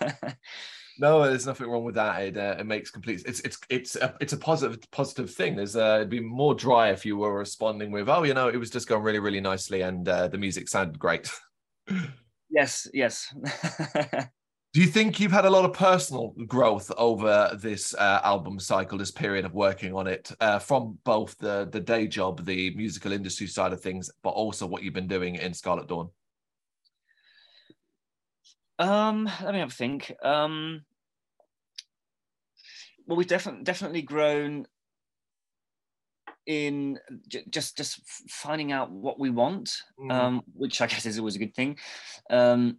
no, 0.98 1.24
there's 1.24 1.46
nothing 1.46 1.68
wrong 1.68 1.84
with 1.84 1.94
that. 1.96 2.22
It, 2.22 2.36
uh, 2.36 2.56
it 2.58 2.66
makes 2.66 2.90
complete. 2.90 3.22
It's 3.26 3.40
it's 3.40 3.58
it's 3.68 3.96
a 3.96 4.14
it's 4.20 4.32
a 4.32 4.36
positive 4.36 4.78
positive 4.90 5.30
thing. 5.30 5.56
There's 5.56 5.76
uh, 5.76 5.96
it'd 5.96 6.10
be 6.10 6.20
more 6.20 6.54
dry 6.54 6.90
if 6.90 7.04
you 7.04 7.16
were 7.16 7.36
responding 7.36 7.90
with, 7.90 8.08
oh, 8.08 8.22
you 8.22 8.34
know, 8.34 8.48
it 8.48 8.56
was 8.56 8.70
just 8.70 8.88
going 8.88 9.02
really 9.02 9.20
really 9.20 9.40
nicely 9.40 9.82
and 9.82 10.08
uh, 10.08 10.28
the 10.28 10.38
music 10.38 10.68
sounded 10.68 10.98
great. 10.98 11.30
yes, 12.50 12.86
yes. 12.92 13.34
Do 14.74 14.82
you 14.82 14.86
think 14.86 15.18
you've 15.18 15.32
had 15.32 15.46
a 15.46 15.50
lot 15.50 15.64
of 15.64 15.72
personal 15.72 16.34
growth 16.46 16.92
over 16.98 17.56
this 17.60 17.94
uh, 17.94 18.20
album 18.22 18.60
cycle, 18.60 18.98
this 18.98 19.10
period 19.10 19.46
of 19.46 19.54
working 19.54 19.94
on 19.94 20.06
it, 20.06 20.30
uh, 20.40 20.58
from 20.58 20.98
both 21.04 21.38
the 21.38 21.68
the 21.72 21.80
day 21.80 22.06
job, 22.06 22.44
the 22.44 22.74
musical 22.76 23.12
industry 23.12 23.46
side 23.46 23.72
of 23.72 23.80
things, 23.80 24.10
but 24.22 24.30
also 24.30 24.66
what 24.66 24.82
you've 24.82 24.92
been 24.92 25.08
doing 25.08 25.36
in 25.36 25.54
Scarlet 25.54 25.88
Dorn? 25.88 26.08
Um, 28.78 29.24
let 29.42 29.54
me 29.54 29.60
have 29.60 29.70
a 29.70 29.74
think. 29.74 30.14
Um, 30.22 30.82
well, 33.06 33.16
we've 33.16 33.26
definitely 33.26 33.64
definitely 33.64 34.02
grown 34.02 34.66
in 36.46 36.98
j- 37.26 37.44
just 37.48 37.76
just 37.76 38.00
finding 38.28 38.70
out 38.70 38.90
what 38.90 39.18
we 39.18 39.30
want, 39.30 39.74
mm. 39.98 40.12
um, 40.12 40.42
which 40.52 40.82
I 40.82 40.86
guess 40.86 41.06
is 41.06 41.18
always 41.18 41.36
a 41.36 41.40
good 41.40 41.54
thing. 41.54 41.78
Um, 42.28 42.78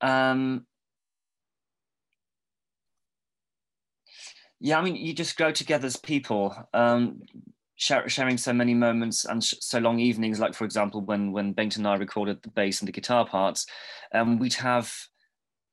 um, 0.00 0.66
yeah, 4.60 4.78
I 4.78 4.82
mean, 4.82 4.96
you 4.96 5.14
just 5.14 5.36
grow 5.36 5.52
together 5.52 5.86
as 5.86 5.96
people, 5.96 6.54
um, 6.74 7.22
sharing 7.76 8.36
so 8.36 8.52
many 8.52 8.74
moments 8.74 9.24
and 9.24 9.42
so 9.42 9.78
long 9.78 9.98
evenings. 9.98 10.38
Like, 10.38 10.54
for 10.54 10.64
example, 10.64 11.00
when 11.00 11.32
when 11.32 11.54
Bengt 11.54 11.76
and 11.76 11.88
I 11.88 11.96
recorded 11.96 12.42
the 12.42 12.50
bass 12.50 12.80
and 12.80 12.88
the 12.88 12.92
guitar 12.92 13.26
parts, 13.26 13.66
um, 14.12 14.38
we'd 14.38 14.54
have 14.54 14.94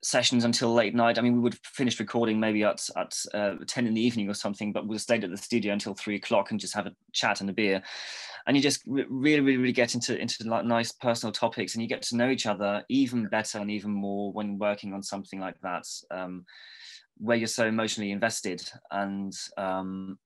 sessions 0.02 0.44
until 0.44 0.72
late 0.72 0.94
night. 0.94 1.18
I 1.18 1.22
mean, 1.22 1.34
we 1.34 1.40
would 1.40 1.58
finish 1.66 2.00
recording 2.00 2.40
maybe 2.40 2.64
at 2.64 2.88
at 2.96 3.14
uh, 3.34 3.56
ten 3.66 3.86
in 3.86 3.94
the 3.94 4.00
evening 4.00 4.30
or 4.30 4.34
something, 4.34 4.72
but 4.72 4.86
we'd 4.86 5.00
stayed 5.00 5.24
at 5.24 5.30
the 5.30 5.36
studio 5.36 5.72
until 5.74 5.94
three 5.94 6.16
o'clock 6.16 6.50
and 6.50 6.58
just 6.58 6.74
have 6.74 6.86
a 6.86 6.94
chat 7.12 7.42
and 7.42 7.50
a 7.50 7.52
beer 7.52 7.82
and 8.48 8.56
you 8.56 8.62
just 8.62 8.82
really, 8.86 9.40
really, 9.40 9.58
really 9.58 9.72
get 9.72 9.94
into 9.94 10.18
into 10.18 10.42
like 10.48 10.64
nice 10.64 10.90
personal 10.90 11.32
topics, 11.32 11.74
and 11.74 11.82
you 11.82 11.88
get 11.88 12.00
to 12.02 12.16
know 12.16 12.30
each 12.30 12.46
other 12.46 12.82
even 12.88 13.28
better 13.28 13.58
and 13.58 13.70
even 13.70 13.90
more 13.90 14.32
when 14.32 14.58
working 14.58 14.94
on 14.94 15.02
something 15.02 15.38
like 15.38 15.60
that, 15.60 15.86
um, 16.10 16.46
where 17.18 17.36
you're 17.36 17.46
so 17.46 17.66
emotionally 17.66 18.10
invested. 18.10 18.66
And 18.90 19.34
um, 19.58 20.18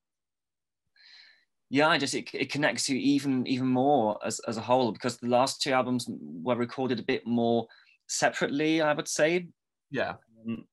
yeah, 1.69 1.89
I 1.89 1.99
just 1.99 2.15
it, 2.15 2.33
it 2.33 2.53
connects 2.53 2.89
you 2.89 2.97
even 2.97 3.45
even 3.49 3.67
more 3.67 4.19
as 4.25 4.39
as 4.47 4.57
a 4.57 4.63
whole 4.63 4.93
because 4.93 5.17
the 5.17 5.27
last 5.27 5.61
two 5.61 5.73
albums 5.73 6.09
were 6.09 6.55
recorded 6.55 7.01
a 7.01 7.05
bit 7.05 7.27
more 7.27 7.67
separately, 8.07 8.81
I 8.81 8.93
would 8.93 9.09
say. 9.09 9.49
Yeah. 9.91 10.15
Um, 10.47 10.65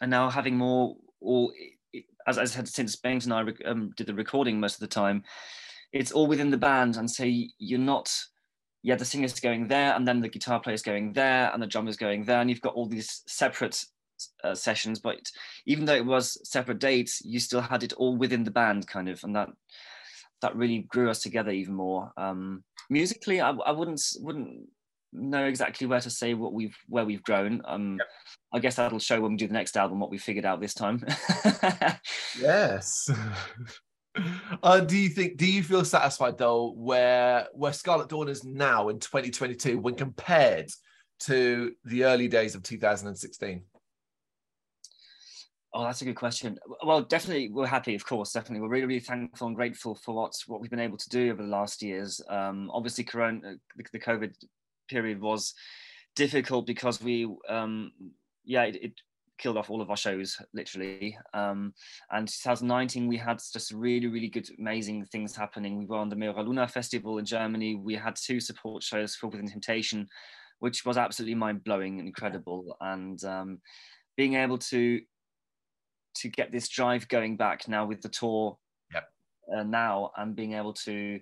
and 0.00 0.10
now 0.10 0.30
having 0.30 0.56
more, 0.56 0.96
or 1.20 1.52
as 2.26 2.38
I 2.38 2.44
said, 2.44 2.68
since 2.68 2.96
Bengt 2.96 3.24
and 3.24 3.34
I 3.34 3.68
um, 3.68 3.92
did 3.98 4.06
the 4.06 4.14
recording 4.14 4.58
most 4.58 4.74
of 4.74 4.80
the 4.80 4.86
time, 4.86 5.24
it's 5.92 6.12
all 6.12 6.26
within 6.26 6.50
the 6.50 6.56
band 6.56 6.96
and 6.96 7.10
so 7.10 7.24
you're 7.24 7.78
not 7.78 8.12
yeah 8.82 8.94
the 8.94 9.04
singer's 9.04 9.38
going 9.40 9.68
there 9.68 9.94
and 9.94 10.06
then 10.06 10.20
the 10.20 10.28
guitar 10.28 10.60
player's 10.60 10.82
going 10.82 11.12
there 11.12 11.50
and 11.52 11.62
the 11.62 11.66
drummer's 11.66 11.96
going 11.96 12.24
there 12.24 12.40
and 12.40 12.48
you've 12.48 12.60
got 12.60 12.74
all 12.74 12.86
these 12.86 13.22
separate 13.26 13.84
uh, 14.44 14.54
sessions 14.54 14.98
but 14.98 15.18
even 15.66 15.84
though 15.84 15.94
it 15.94 16.04
was 16.04 16.38
separate 16.48 16.78
dates 16.78 17.22
you 17.24 17.40
still 17.40 17.60
had 17.60 17.82
it 17.82 17.92
all 17.94 18.16
within 18.16 18.44
the 18.44 18.50
band 18.50 18.86
kind 18.86 19.08
of 19.08 19.22
and 19.24 19.34
that 19.34 19.48
that 20.40 20.56
really 20.56 20.86
grew 20.88 21.10
us 21.10 21.20
together 21.20 21.50
even 21.50 21.74
more. 21.74 22.12
Um, 22.16 22.64
musically 22.88 23.40
I, 23.40 23.50
I 23.50 23.70
wouldn't 23.72 24.02
wouldn't 24.20 24.68
know 25.12 25.44
exactly 25.44 25.86
where 25.86 26.00
to 26.00 26.10
say 26.10 26.34
what 26.34 26.52
we've 26.52 26.76
where 26.88 27.04
we've 27.04 27.22
grown. 27.22 27.62
Um 27.64 27.98
yep. 27.98 28.08
i 28.52 28.58
guess 28.58 28.76
that'll 28.76 28.98
show 28.98 29.20
when 29.20 29.32
we 29.32 29.36
do 29.36 29.46
the 29.46 29.52
next 29.52 29.76
album 29.76 30.00
what 30.00 30.10
we 30.10 30.18
figured 30.18 30.44
out 30.44 30.60
this 30.60 30.74
time. 30.74 31.04
Yes 32.40 33.10
Uh, 34.62 34.80
do 34.80 34.96
you 34.96 35.08
think? 35.08 35.36
Do 35.36 35.50
you 35.50 35.62
feel 35.62 35.84
satisfied 35.84 36.36
though, 36.36 36.72
where 36.76 37.46
where 37.52 37.72
Scarlet 37.72 38.08
Dorn 38.08 38.28
is 38.28 38.44
now 38.44 38.88
in 38.88 38.98
2022 38.98 39.78
when 39.78 39.94
compared 39.94 40.70
to 41.20 41.72
the 41.84 42.04
early 42.04 42.28
days 42.28 42.54
of 42.54 42.62
2016? 42.62 43.62
Oh, 45.72 45.84
that's 45.84 46.02
a 46.02 46.04
good 46.04 46.16
question. 46.16 46.58
Well, 46.84 47.02
definitely, 47.02 47.48
we're 47.50 47.66
happy. 47.66 47.94
Of 47.94 48.04
course, 48.04 48.32
definitely, 48.32 48.62
we're 48.62 48.74
really, 48.74 48.86
really 48.86 49.00
thankful 49.00 49.46
and 49.46 49.54
grateful 49.54 49.94
for 49.94 50.14
what 50.14 50.32
what 50.46 50.60
we've 50.60 50.70
been 50.70 50.80
able 50.80 50.98
to 50.98 51.08
do 51.08 51.30
over 51.30 51.42
the 51.42 51.48
last 51.48 51.80
years. 51.80 52.20
Um, 52.28 52.70
obviously, 52.72 53.04
Corona, 53.04 53.54
the, 53.76 53.84
the 53.92 54.00
COVID 54.00 54.34
period 54.88 55.20
was 55.20 55.54
difficult 56.16 56.66
because 56.66 57.00
we, 57.00 57.32
um, 57.48 57.92
yeah, 58.44 58.64
it, 58.64 58.76
it 58.82 58.92
killed 59.40 59.56
off 59.56 59.70
all 59.70 59.80
of 59.80 59.90
our 59.90 59.96
shows 59.96 60.40
literally. 60.52 61.16
Um, 61.34 61.72
and 62.10 62.28
2019 62.28 63.08
we 63.08 63.16
had 63.16 63.40
just 63.52 63.72
really 63.72 64.06
really 64.06 64.28
good 64.28 64.48
amazing 64.58 65.06
things 65.06 65.34
happening. 65.34 65.78
We 65.78 65.86
were 65.86 65.96
on 65.96 66.10
the 66.10 66.16
M'era 66.16 66.46
Luna 66.46 66.68
Festival 66.68 67.18
in 67.18 67.24
Germany. 67.24 67.74
We 67.74 67.94
had 67.94 68.14
two 68.16 68.38
support 68.38 68.82
shows 68.82 69.16
for 69.16 69.28
Within 69.28 69.48
Temptation, 69.48 70.08
which 70.60 70.84
was 70.84 70.98
absolutely 70.98 71.34
mind 71.34 71.64
blowing 71.64 71.98
and 71.98 72.06
incredible. 72.06 72.76
And 72.80 73.22
um, 73.24 73.60
being 74.16 74.34
able 74.34 74.58
to 74.58 75.00
to 76.12 76.28
get 76.28 76.52
this 76.52 76.68
drive 76.68 77.08
going 77.08 77.36
back 77.36 77.68
now 77.68 77.86
with 77.86 78.02
the 78.02 78.08
tour 78.08 78.58
yep. 78.92 79.04
uh, 79.56 79.62
now 79.62 80.10
and 80.16 80.36
being 80.36 80.54
able 80.54 80.72
to 80.72 81.20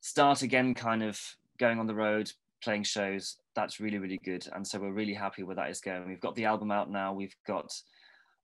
start 0.00 0.42
again 0.42 0.74
kind 0.74 1.02
of 1.02 1.20
going 1.58 1.78
on 1.78 1.86
the 1.86 1.94
road 1.94 2.30
playing 2.62 2.82
shows 2.82 3.36
that's 3.58 3.80
really 3.80 3.98
really 3.98 4.20
good 4.24 4.46
and 4.54 4.66
so 4.66 4.78
we're 4.78 4.92
really 4.92 5.14
happy 5.14 5.42
where 5.42 5.56
that 5.56 5.70
is 5.70 5.80
going. 5.80 6.06
We've 6.06 6.20
got 6.20 6.36
the 6.36 6.44
album 6.44 6.70
out 6.70 6.90
now 6.90 7.12
we've 7.12 7.34
got 7.46 7.72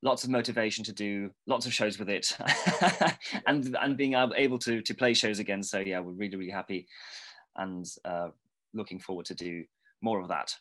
lots 0.03 0.24
of 0.24 0.31
motivation 0.31 0.85
to 0.85 0.92
do 0.92 1.31
lots 1.46 1.66
of 1.66 1.72
shows 1.72 1.98
with 1.98 2.09
it 2.09 2.37
and 3.46 3.77
and 3.81 3.96
being 3.96 4.14
able 4.14 4.59
to 4.59 4.83
to 4.83 4.94
play 4.94 5.14
shows 5.14 5.38
again. 5.38 5.62
So 5.62 5.79
yeah 5.79 6.00
we're 6.00 6.12
really 6.12 6.37
really 6.37 6.50
happy 6.50 6.88
and 7.57 7.87
uh, 8.05 8.29
looking 8.72 8.98
forward 8.98 9.27
to 9.27 9.35
do 9.35 9.64
more 10.03 10.20
of 10.20 10.29
that 10.29 10.53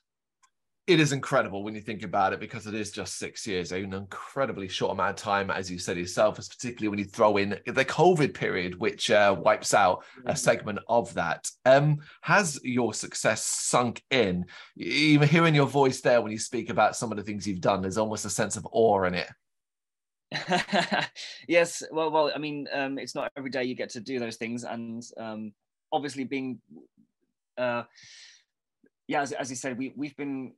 it 0.86 1.00
is 1.00 1.13
incredible 1.13 1.63
when 1.63 1.76
you 1.76 1.80
think 1.80 2.04
about 2.04 2.34
it 2.34 2.41
because 2.41 2.67
it 2.67 2.74
is 2.74 2.91
just 2.91 3.17
six 3.17 3.48
years, 3.48 3.72
an 3.72 3.93
incredibly 3.93 4.67
short 4.67 4.91
amount 4.91 5.12
of 5.12 5.15
time, 5.15 5.50
as 5.50 5.72
you 5.72 5.80
said 5.80 5.98
yourself, 5.98 6.36
particularly 6.36 6.89
when 6.89 7.00
you 7.00 7.06
throw 7.06 7.38
in 7.38 7.58
the 7.65 7.86
COVID 7.86 8.34
period, 8.34 8.78
which 8.78 9.10
uh, 9.10 9.34
wipes 9.39 9.74
out 9.74 10.04
a 10.17 10.19
mm-hmm. 10.19 10.36
segment 10.36 10.80
of 10.89 11.13
that. 11.13 11.50
Um, 11.63 12.00
has 12.22 12.60
your 12.63 12.93
success 12.93 13.46
sunk 13.46 14.04
in? 14.12 14.46
Even 14.76 15.30
hearing 15.30 15.56
your 15.56 15.67
voice 15.67 16.02
there 16.02 16.22
when 16.22 16.34
you 16.34 16.39
speak 16.39 16.69
about 16.69 16.98
some 16.98 17.12
of 17.12 17.17
the 17.17 17.24
things 17.24 17.48
you've 17.48 17.62
done, 17.62 17.82
there's 17.82 17.98
almost 17.98 18.26
a 18.26 18.30
sense 18.30 18.58
of 18.58 18.67
awe 18.69 19.04
in 19.04 19.13
it. 19.13 19.30
yes, 21.48 21.82
well, 21.91 22.12
well, 22.12 22.32
I 22.36 22.39
mean, 22.39 22.67
um, 22.74 22.98
it's 22.98 23.15
not 23.15 23.32
every 23.38 23.52
day 23.52 23.63
you 23.63 23.76
get 23.76 23.91
to 23.91 24.02
do 24.02 24.19
those 24.19 24.36
things, 24.36 24.65
and 24.65 25.02
um, 25.17 25.54
obviously, 25.93 26.26
being, 26.26 26.60
uh, 27.58 27.84
yeah, 29.08 29.22
as, 29.22 29.32
as 29.32 29.50
you 29.50 29.56
said, 29.56 29.78
we 29.78 29.93
we've 29.96 30.17
been 30.17 30.54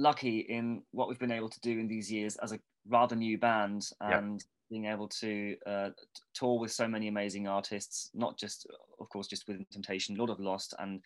lucky 0.00 0.40
in 0.40 0.82
what 0.92 1.08
we've 1.08 1.18
been 1.18 1.30
able 1.30 1.48
to 1.48 1.60
do 1.60 1.78
in 1.78 1.86
these 1.86 2.10
years 2.10 2.36
as 2.36 2.52
a 2.52 2.60
rather 2.88 3.14
new 3.14 3.38
band 3.38 3.86
and 4.00 4.40
yep. 4.40 4.42
being 4.70 4.86
able 4.86 5.08
to 5.08 5.56
uh, 5.66 5.90
tour 6.34 6.58
with 6.58 6.72
so 6.72 6.88
many 6.88 7.08
amazing 7.08 7.46
artists, 7.46 8.10
not 8.14 8.38
just, 8.38 8.66
of 8.98 9.08
course, 9.10 9.26
just 9.26 9.46
Within 9.46 9.66
Temptation, 9.70 10.16
Lord 10.16 10.30
of 10.30 10.40
Lost, 10.40 10.74
and 10.78 11.00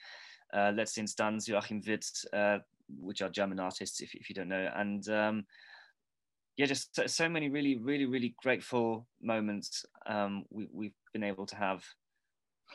uh, 0.52 0.72
Letzte 0.72 1.02
Instanz, 1.02 1.48
Joachim 1.48 1.83
Witt, 1.87 2.07
uh, 2.33 2.59
which 3.00 3.20
are 3.20 3.28
German 3.28 3.59
artists, 3.59 4.00
if, 4.00 4.14
if 4.14 4.28
you 4.28 4.35
don't 4.35 4.48
know. 4.48 4.70
And 4.76 5.09
um, 5.09 5.44
yeah, 6.57 6.66
just 6.66 6.94
so, 6.94 7.07
so, 7.07 7.28
many 7.28 7.48
really, 7.48 7.76
really, 7.76 8.07
really 8.07 8.35
grateful 8.40 9.07
moments 9.20 9.85
um, 10.07 10.44
we, 10.50 10.68
we've 10.72 10.94
been 11.12 11.24
able 11.24 11.46
to 11.46 11.57
have. 11.57 11.85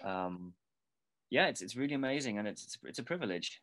Um, 0.03 0.53
yeah, 1.29 1.47
it's, 1.47 1.61
it's 1.61 1.75
really 1.75 1.93
amazing 1.93 2.39
and 2.39 2.47
it's, 2.47 2.63
it's, 2.63 2.77
it's 2.83 2.99
a 2.99 3.03
privilege. 3.03 3.61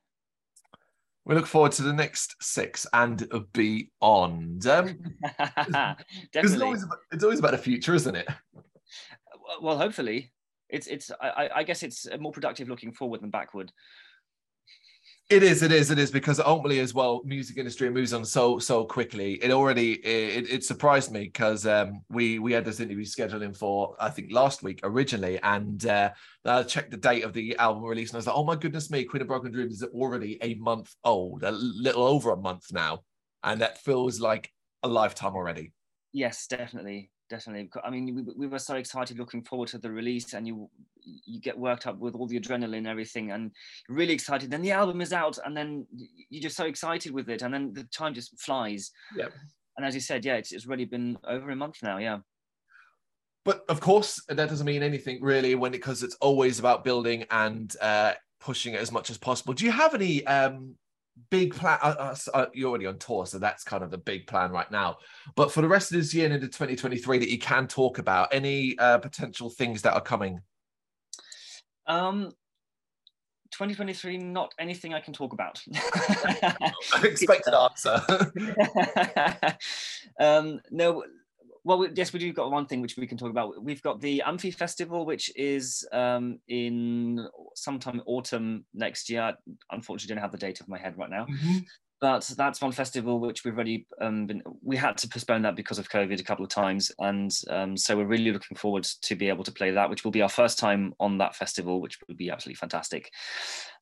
We 1.27 1.35
look 1.35 1.47
forward 1.47 1.73
to 1.73 1.83
the 1.83 1.93
next 1.93 2.37
six 2.41 2.87
and 2.93 3.29
beyond. 3.53 4.65
Um, 4.69 4.97
it's, 6.33 6.62
always 6.62 6.85
about, 6.85 6.99
it's 7.11 7.25
always 7.25 7.41
about 7.41 7.51
the 7.51 7.59
future, 7.59 7.95
isn't 7.95 8.15
it? 8.15 8.29
Well, 9.61 9.77
hopefully, 9.77 10.33
it's 10.69 10.87
it's. 10.87 11.11
I, 11.21 11.51
I 11.53 11.62
guess 11.65 11.83
it's 11.83 12.07
more 12.21 12.31
productive 12.31 12.69
looking 12.69 12.93
forward 12.93 13.23
than 13.23 13.31
backward. 13.31 13.73
It 15.29 15.43
is, 15.43 15.65
it 15.65 15.73
is, 15.73 15.91
it 15.91 15.99
is 15.99 16.12
because 16.12 16.39
ultimately 16.39 16.79
as 16.79 16.95
well, 16.95 17.21
music 17.25 17.57
industry 17.57 17.91
moves 17.91 18.12
on 18.12 18.25
so 18.25 18.61
so 18.61 18.85
quickly. 18.85 19.43
It 19.43 19.51
already 19.51 19.95
it, 19.95 20.49
it 20.49 20.65
surprised 20.65 21.11
me 21.11 21.25
because 21.25 21.67
um, 21.67 22.03
we 22.09 22.39
we 22.39 22.53
had 22.53 22.65
this 22.65 22.79
interview 22.79 23.05
scheduled 23.05 23.43
in 23.43 23.53
for 23.53 23.97
I 23.99 24.09
think 24.09 24.31
last 24.31 24.62
week 24.62 24.79
originally, 24.85 25.41
and 25.43 25.85
uh, 25.85 26.11
I 26.45 26.62
checked 26.62 26.93
the 26.93 26.97
date 26.97 27.25
of 27.25 27.33
the 27.33 27.57
album 27.57 27.83
release 27.83 28.11
and 28.11 28.17
I 28.17 28.19
was 28.19 28.29
like, 28.29 28.37
oh 28.37 28.45
my 28.45 28.55
goodness 28.55 28.89
me, 28.89 29.03
Queen 29.03 29.21
of 29.21 29.27
Broken 29.27 29.51
Dreams 29.51 29.83
is 29.83 29.89
already 29.89 30.39
a 30.43 30.55
month 30.55 30.95
old, 31.03 31.43
a 31.43 31.51
little 31.51 32.05
over 32.05 32.31
a 32.31 32.37
month 32.37 32.73
now, 32.73 33.01
and 33.43 33.62
that 33.62 33.79
feels 33.79 34.21
like 34.21 34.49
a 34.85 34.89
lifetime 34.89 35.35
already. 35.35 35.73
Yes, 36.12 36.47
definitely, 36.47 37.11
definitely. 37.29 37.71
I 37.85 37.91
mean, 37.91 38.15
we, 38.15 38.23
we 38.37 38.47
were 38.47 38.59
so 38.59 38.77
excited 38.77 39.19
looking 39.19 39.43
forward 39.43 39.69
to 39.69 39.79
the 39.79 39.91
release, 39.91 40.35
and 40.35 40.47
you 40.47 40.71
you 41.07 41.41
get 41.41 41.59
worked 41.59 41.87
up 41.87 41.99
with 41.99 42.15
all 42.15 42.27
the 42.27 42.39
adrenaline 42.39 42.79
and 42.79 42.87
everything 42.87 43.31
and 43.31 43.53
really 43.89 44.12
excited. 44.12 44.51
Then 44.51 44.62
the 44.62 44.73
album 44.73 45.01
is 45.01 45.12
out 45.12 45.39
and 45.45 45.57
then 45.57 45.87
you're 46.31 46.43
just 46.43 46.57
so 46.57 46.67
excited 46.67 47.12
with 47.12 47.29
it 47.31 47.43
and 47.43 47.53
then 47.53 47.73
the 47.73 47.85
time 47.85 48.15
just 48.15 48.39
flies. 48.41 48.91
Yeah. 49.17 49.29
And 49.77 49.87
as 49.87 49.95
you 49.95 50.01
said 50.01 50.25
yeah 50.25 50.35
it's, 50.35 50.53
it's 50.53 50.67
already 50.67 50.85
been 50.85 51.19
over 51.27 51.51
a 51.51 51.57
month 51.57 51.79
now 51.83 51.99
yeah. 51.99 52.19
But 53.45 53.65
of 53.69 53.81
course 53.81 54.21
that 54.29 54.49
doesn't 54.49 54.67
mean 54.67 54.83
anything 54.83 55.23
really 55.23 55.55
when 55.55 55.73
it 55.73 55.79
because 55.79 56.03
it's 56.03 56.17
always 56.17 56.59
about 56.59 56.83
building 56.83 57.25
and 57.31 57.75
uh, 57.81 58.15
pushing 58.41 58.75
it 58.75 58.81
as 58.81 58.91
much 58.91 59.11
as 59.11 59.19
possible. 59.19 59.55
Do 59.55 59.65
you 59.65 59.71
have 59.71 59.95
any 59.95 60.27
um 60.27 60.75
big 61.31 61.55
plan 61.55 61.79
uh, 61.83 61.94
uh, 61.98 62.16
uh, 62.35 62.46
you're 62.52 62.68
already 62.68 62.87
on 62.87 62.98
tour 62.98 63.26
so 63.26 63.38
that's 63.38 63.64
kind 63.64 63.83
of 63.83 63.90
the 63.90 63.98
big 63.98 64.26
plan 64.26 64.50
right 64.50 64.70
now 64.70 64.96
but 65.35 65.50
for 65.50 65.62
the 65.62 65.68
rest 65.68 65.90
of 65.90 65.96
this 65.96 66.12
year 66.12 66.26
and 66.26 66.35
into 66.35 66.46
2023 66.46 67.18
that 67.18 67.31
you 67.31 67.38
can 67.38 67.66
talk 67.66 67.98
about 67.98 68.29
any 68.33 68.79
uh, 68.79 68.98
potential 68.98 69.50
things 69.50 69.83
that 69.83 69.94
are 69.94 70.00
coming 70.00 70.40
um, 71.87 72.33
2023, 73.52 74.18
not 74.18 74.52
anything 74.59 74.92
I 74.92 75.00
can 75.00 75.14
talk 75.14 75.33
about. 75.33 75.62
Expected 77.02 77.55
answer. 77.55 78.02
um, 80.20 80.61
no, 80.70 81.05
well, 81.66 81.85
yes, 81.94 82.12
we 82.12 82.20
do 82.20 82.33
got 82.33 82.52
one 82.52 82.66
thing 82.66 82.81
which 82.81 82.96
we 82.96 83.09
can 83.09 83.18
talk 83.18 83.31
about. 83.31 83.61
We've 83.61 83.83
got 83.83 84.00
the 84.00 84.22
Amphi 84.24 84.52
Festival, 84.52 85.05
which 85.05 85.33
is 85.35 85.85
um, 85.90 86.38
in 86.46 87.26
sometime 87.57 88.00
autumn 88.07 88.64
next 88.72 89.11
year. 89.11 89.35
Unfortunately, 89.72 90.14
don't 90.14 90.22
have 90.22 90.31
the 90.31 90.38
date 90.38 90.61
of 90.61 90.68
my 90.68 90.79
head 90.79 90.96
right 90.96 91.11
now. 91.11 91.26
Mm-hmm 91.26 91.59
but 92.00 92.31
that's 92.37 92.61
one 92.61 92.72
festival 92.72 93.18
which 93.18 93.44
we've 93.44 93.55
already 93.55 93.87
um, 94.00 94.26
been, 94.26 94.42
we 94.62 94.76
had 94.76 94.98
to 94.98 95.09
postpone 95.09 95.42
that 95.42 95.57
because 95.57 95.79
of 95.79 95.88
covid 95.88 96.20
a 96.20 96.24
couple 96.24 96.44
of 96.44 96.50
times 96.50 96.92
and 96.98 97.38
um, 97.48 97.76
so 97.76 97.96
we're 97.96 98.05
really 98.05 98.33
looking 98.33 98.57
forward 98.57 98.85
to 98.85 99.14
be 99.14 99.29
able 99.29 99.44
to 99.44 99.52
play 99.52 99.70
that 99.70 99.88
which 99.88 100.05
will 100.05 100.11
be 100.11 100.22
our 100.22 100.29
first 100.29 100.59
time 100.59 100.92
on 101.00 101.18
that 101.18 101.35
festival 101.35 101.81
which 101.81 101.98
would 102.07 102.16
be 102.16 102.31
absolutely 102.31 102.57
fantastic 102.57 103.11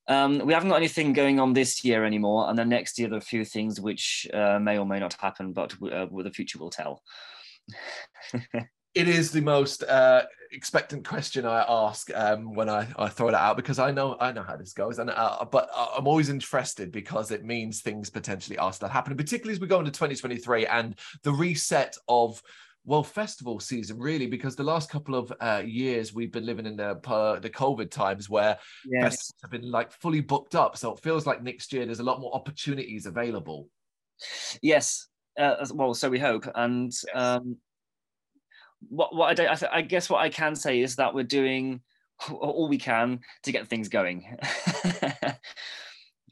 um, 0.07 0.39
we 0.45 0.53
haven't 0.53 0.69
got 0.69 0.77
anything 0.77 1.13
going 1.13 1.39
on 1.39 1.53
this 1.53 1.83
year 1.83 2.05
anymore 2.05 2.49
and 2.49 2.57
then 2.57 2.69
next 2.69 2.97
year 2.97 3.09
there 3.09 3.17
are 3.17 3.19
a 3.19 3.21
few 3.21 3.43
things 3.43 3.81
which 3.81 4.27
uh, 4.33 4.59
may 4.59 4.77
or 4.77 4.85
may 4.85 4.99
not 4.99 5.13
happen 5.13 5.51
but 5.51 5.73
uh, 5.91 6.05
the 6.23 6.31
future 6.31 6.59
will 6.59 6.69
tell 6.69 7.01
it 8.95 9.07
is 9.07 9.31
the 9.31 9.41
most 9.41 9.83
uh, 9.83 10.23
expectant 10.51 11.05
question 11.05 11.45
I 11.45 11.65
ask 11.67 12.09
um, 12.15 12.55
when 12.55 12.69
I, 12.69 12.87
I 12.97 13.09
throw 13.09 13.29
that 13.29 13.41
out 13.41 13.57
because 13.57 13.77
I 13.77 13.91
know 13.91 14.17
I 14.19 14.31
know 14.31 14.43
how 14.43 14.55
this 14.55 14.73
goes, 14.73 14.99
and 14.99 15.09
uh, 15.09 15.45
but 15.51 15.69
I'm 15.75 16.07
always 16.07 16.29
interested 16.29 16.91
because 16.91 17.31
it 17.31 17.43
means 17.43 17.81
things 17.81 18.09
potentially 18.09 18.57
are 18.57 18.73
still 18.73 18.89
happening, 18.89 19.17
particularly 19.17 19.53
as 19.53 19.59
we 19.59 19.67
go 19.67 19.79
into 19.79 19.91
2023 19.91 20.65
and 20.65 20.97
the 21.23 21.33
reset 21.33 21.97
of 22.07 22.41
well 22.87 23.03
festival 23.03 23.59
season 23.59 23.97
really 23.97 24.27
because 24.27 24.55
the 24.55 24.63
last 24.63 24.91
couple 24.91 25.15
of 25.15 25.33
uh, 25.41 25.63
years 25.65 26.13
we've 26.13 26.31
been 26.31 26.45
living 26.45 26.67
in 26.67 26.75
the 26.75 26.91
uh, 27.07 27.39
the 27.39 27.49
covid 27.49 27.89
times 27.89 28.29
where 28.29 28.59
yes. 28.85 29.01
festivals 29.01 29.41
have 29.41 29.51
been 29.51 29.71
like 29.71 29.91
fully 29.91 30.21
booked 30.21 30.55
up. 30.55 30.77
So 30.77 30.93
it 30.93 30.99
feels 30.99 31.25
like 31.25 31.43
next 31.43 31.73
year 31.73 31.85
there's 31.85 31.99
a 31.99 32.03
lot 32.03 32.21
more 32.21 32.33
opportunities 32.33 33.05
available. 33.07 33.69
Yes 34.61 35.07
uh, 35.37 35.65
well 35.73 35.93
so 35.93 36.09
we 36.09 36.19
hope 36.19 36.47
and 36.55 36.93
um, 37.13 37.57
what 38.89 39.15
what 39.15 39.39
I, 39.39 39.51
I, 39.51 39.55
th- 39.55 39.71
I 39.71 39.81
guess 39.81 40.09
what 40.09 40.19
I 40.19 40.29
can 40.29 40.55
say 40.55 40.81
is 40.81 40.95
that 40.97 41.13
we're 41.13 41.23
doing 41.23 41.81
all 42.31 42.67
we 42.69 42.77
can 42.77 43.19
to 43.43 43.51
get 43.51 43.67
things 43.67 43.89
going. 43.89 44.37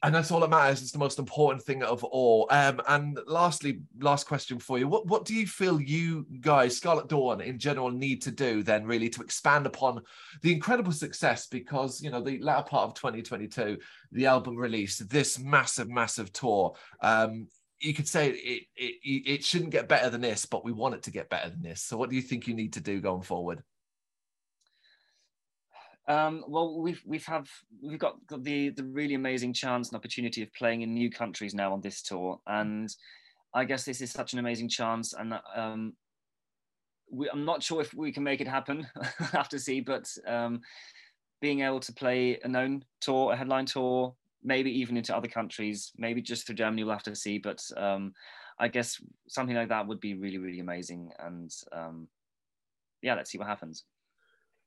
and 0.03 0.13
that's 0.13 0.31
all 0.31 0.39
that 0.41 0.49
matters. 0.49 0.81
It's 0.81 0.91
the 0.91 0.99
most 0.99 1.19
important 1.19 1.63
thing 1.63 1.83
of 1.83 2.03
all. 2.03 2.47
Um, 2.51 2.81
and 2.87 3.19
lastly, 3.25 3.81
last 3.99 4.27
question 4.27 4.59
for 4.59 4.77
you: 4.77 4.87
What 4.87 5.07
what 5.07 5.25
do 5.25 5.33
you 5.33 5.47
feel 5.47 5.81
you 5.81 6.25
guys, 6.41 6.77
Scarlet 6.77 7.07
Dorn 7.07 7.41
in 7.41 7.57
general, 7.59 7.91
need 7.91 8.21
to 8.23 8.31
do 8.31 8.63
then, 8.63 8.85
really, 8.85 9.09
to 9.09 9.21
expand 9.21 9.65
upon 9.65 10.01
the 10.41 10.53
incredible 10.53 10.91
success? 10.91 11.47
Because 11.47 12.01
you 12.01 12.11
know, 12.11 12.21
the 12.21 12.39
latter 12.39 12.67
part 12.67 12.89
of 12.89 12.93
2022, 12.95 13.77
the 14.11 14.25
album 14.25 14.55
release, 14.57 14.97
this 14.99 15.39
massive, 15.39 15.89
massive 15.89 16.31
tour. 16.33 16.75
Um, 17.01 17.47
you 17.84 17.93
could 17.93 18.08
say 18.08 18.30
it, 18.30 18.63
it 18.76 18.93
it 19.04 19.43
shouldn't 19.43 19.72
get 19.72 19.89
better 19.89 20.10
than 20.10 20.22
this, 20.22 20.46
but 20.46 20.63
we 20.63 20.72
want 20.72 20.96
it 20.96 21.04
to 21.04 21.12
get 21.12 21.30
better 21.30 21.50
than 21.50 21.62
this. 21.62 21.82
So, 21.82 21.98
what 21.98 22.10
do 22.10 22.15
you 22.15 22.22
think 22.22 22.48
you 22.48 22.54
need 22.54 22.74
to 22.74 22.82
do 22.82 23.02
going 23.02 23.24
forward? 23.24 23.62
Um, 26.08 26.43
well, 26.48 26.80
we've 26.80 27.02
we've 27.06 27.26
have 27.26 27.50
we've 27.82 28.00
got, 28.00 28.15
the 28.30 28.69
the 28.69 28.86
really 28.86 29.15
amazing 29.15 29.54
chance 29.54 29.89
and 29.89 29.98
opportunity 29.98 30.41
of 30.41 30.54
playing 30.54 30.82
in 30.82 30.93
new 30.93 31.10
countries 31.10 31.54
now 31.54 31.74
on 31.74 31.82
this 31.82 32.02
tour, 32.02 32.39
and 32.48 32.93
I 33.54 33.65
guess 33.65 33.84
this 33.84 34.02
is 34.02 34.12
such 34.12 34.34
an 34.34 34.39
amazing 34.39 34.69
chance. 34.69 35.13
And 35.13 35.39
um, 35.56 35.93
we, 37.12 37.30
I'm 37.30 37.46
not 37.46 37.63
sure 37.63 37.82
if 37.82 37.93
we 37.93 38.13
can 38.13 38.24
make 38.24 38.39
it 38.39 38.48
happen. 38.48 38.88
I 39.19 39.26
have 39.26 39.50
to 39.50 39.60
see, 39.60 39.82
but 39.82 40.10
um, 40.26 40.62
being 41.41 41.62
able 41.62 41.82
to 41.82 41.93
play 41.93 42.39
a 42.43 42.48
known 42.48 42.86
tour, 43.02 43.34
a 43.34 43.36
headline 43.36 43.65
tour, 43.65 44.15
maybe 44.43 44.71
even 44.79 44.97
into 44.97 45.15
other 45.15 45.27
countries, 45.27 45.91
maybe 45.97 46.21
just 46.21 46.45
through 46.45 46.56
Germany. 46.56 46.84
We'll 46.84 46.93
have 46.93 47.03
to 47.03 47.15
see, 47.15 47.38
but 47.38 47.62
um, 47.77 48.13
I 48.60 48.67
guess 48.67 49.01
something 49.27 49.56
like 49.56 49.69
that 49.69 49.88
would 49.88 49.99
be 49.99 50.15
really, 50.15 50.38
really 50.38 50.60
amazing. 50.60 51.12
And 51.19 51.51
um, 51.71 52.08
yeah, 53.01 53.15
let's 53.15 53.32
see 53.32 53.38
what 53.38 53.47
happens. 53.47 53.84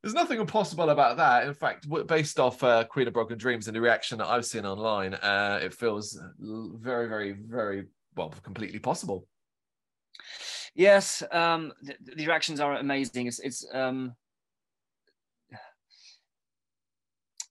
There's 0.03 0.15
nothing 0.15 0.41
impossible 0.41 0.91
about 0.91 1.17
that. 1.17 1.47
In 1.47 1.55
fact, 1.55 1.87
based 2.07 2.39
off 2.39 2.63
uh, 2.63 2.85
Queen 2.85 3.09
of 3.09 3.15
Broken 3.15 3.39
Dreams 3.39 3.67
and 3.67 3.75
the 3.75 3.81
reaction 3.81 4.19
that 4.19 4.29
I've 4.29 4.45
seen 4.45 4.65
online, 4.65 5.15
uh, 5.15 5.59
it 5.63 5.75
feels 5.75 6.21
very, 6.39 7.09
very, 7.09 7.33
very 7.33 7.87
well, 8.15 8.33
completely 8.43 8.79
possible. 8.79 9.27
Yes, 10.75 11.23
um, 11.33 11.73
the, 11.83 11.97
the, 12.17 12.27
reactions 12.27 12.61
are 12.61 12.75
amazing. 12.75 13.27
It's, 13.27 13.41
it's 13.41 13.67
um, 13.73 14.15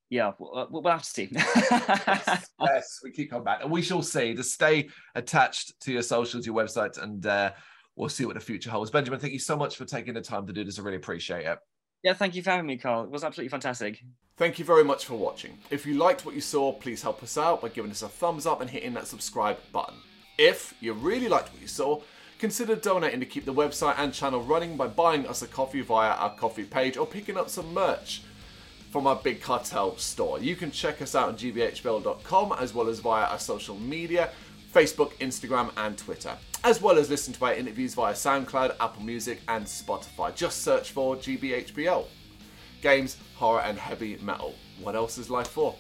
yeah, 0.10 0.32
we'll, 0.38 0.68
we'll 0.70 0.84
have 0.84 1.04
to 1.04 1.10
see. 1.10 1.30
yes, 1.32 2.50
yes, 2.62 3.00
we 3.04 3.12
keep 3.12 3.30
coming 3.32 3.44
back, 3.44 3.62
and 3.62 3.72
we 3.72 3.82
shall 3.82 4.02
see. 4.02 4.34
Just 4.34 4.54
stay 4.54 4.90
attached 5.16 5.80
to 5.82 5.92
your 5.92 6.02
socials, 6.04 6.46
your 6.46 6.56
website, 6.56 7.02
and 7.02 7.26
uh, 7.26 7.52
we'll 7.96 8.10
see 8.10 8.26
what 8.26 8.36
the 8.36 8.42
future 8.42 8.70
holds. 8.70 8.92
Benjamin, 8.92 9.20
thank 9.20 9.34
you 9.34 9.40
so 9.40 9.56
much 9.56 9.76
for 9.76 9.86
taking 9.86 10.14
the 10.14 10.22
time 10.22 10.46
to 10.48 10.54
do 10.54 10.64
this. 10.64 10.80
I 10.80 10.84
really 10.84 10.98
appreciate 10.98 11.46
it. 11.46 11.58
Yeah, 12.04 12.14
thank 12.14 12.36
you 12.36 12.44
for 12.44 12.52
having 12.52 12.68
me, 12.68 12.78
Carl. 12.78 13.04
It 13.04 13.10
was 13.10 13.24
absolutely 13.24 13.50
fantastic. 13.50 14.04
Thank 14.38 14.60
you 14.60 14.66
very 14.66 14.84
much 14.84 15.06
for 15.06 15.16
watching. 15.16 15.58
If 15.72 15.88
you 15.88 15.96
liked 15.96 16.26
what 16.26 16.36
you 16.36 16.42
saw, 16.42 16.72
please 16.72 17.02
help 17.02 17.24
us 17.24 17.38
out 17.38 17.62
by 17.62 17.70
giving 17.70 17.90
us 17.90 18.04
a 18.04 18.10
thumbs 18.10 18.46
up 18.46 18.62
and 18.62 18.70
hitting 18.70 18.94
that 18.94 19.08
subscribe 19.08 19.58
button. 19.72 19.96
If 20.38 20.76
you 20.82 20.94
really 20.94 21.30
liked 21.30 21.52
what 21.52 21.62
you 21.62 21.68
saw, 21.68 22.02
consider 22.38 22.76
donating 22.76 23.22
to 23.22 23.26
keep 23.26 23.46
the 23.46 23.54
website 23.54 23.96
and 23.98 24.14
channel 24.14 24.42
running 24.42 24.78
by 24.78 24.88
buying 24.88 25.26
us 25.26 25.42
a 25.42 25.48
coffee 25.48 25.82
via 25.82 26.12
our 26.12 26.36
Ko-fi 26.36 26.64
page 26.64 26.96
or 26.98 27.08
picking 27.08 27.38
up 27.38 27.50
some 27.50 27.74
merch 27.74 28.22
from 28.96 29.08
our 29.08 29.18
Big 29.18 29.42
Cartel 29.42 29.98
store. 29.98 30.40
You 30.40 30.56
can 30.56 30.72
check 30.72 31.02
us 31.02 31.16
out 31.16 31.28
on 31.28 31.36
gbhbl.com 31.36 32.56
as 32.58 32.74
well 32.74 32.88
as 32.88 33.02
via 33.02 33.26
our 33.26 33.38
social 33.38 33.76
media 33.76 34.30
Facebook, 34.74 35.12
Instagram, 35.18 35.70
and 35.76 35.98
Twitter, 35.98 36.32
as 36.64 36.82
well 36.82 36.98
as 36.98 37.10
listen 37.10 37.34
to 37.34 37.44
our 37.44 37.54
interviews 37.54 37.94
via 37.94 38.14
SoundCloud, 38.14 38.78
Apple 38.80 39.04
Music, 39.04 39.42
and 39.50 39.66
Spotify. 39.66 40.34
Just 40.34 40.62
search 40.62 40.92
for 40.92 41.18
GBHBL. 41.18 42.06
Games, 42.82 43.18
horror, 43.36 43.64
and 43.64 43.78
heavy 43.78 44.18
metal. 44.22 44.56
What 44.80 44.96
else 44.96 45.18
is 45.18 45.30
life 45.30 45.50
for? 45.50 45.76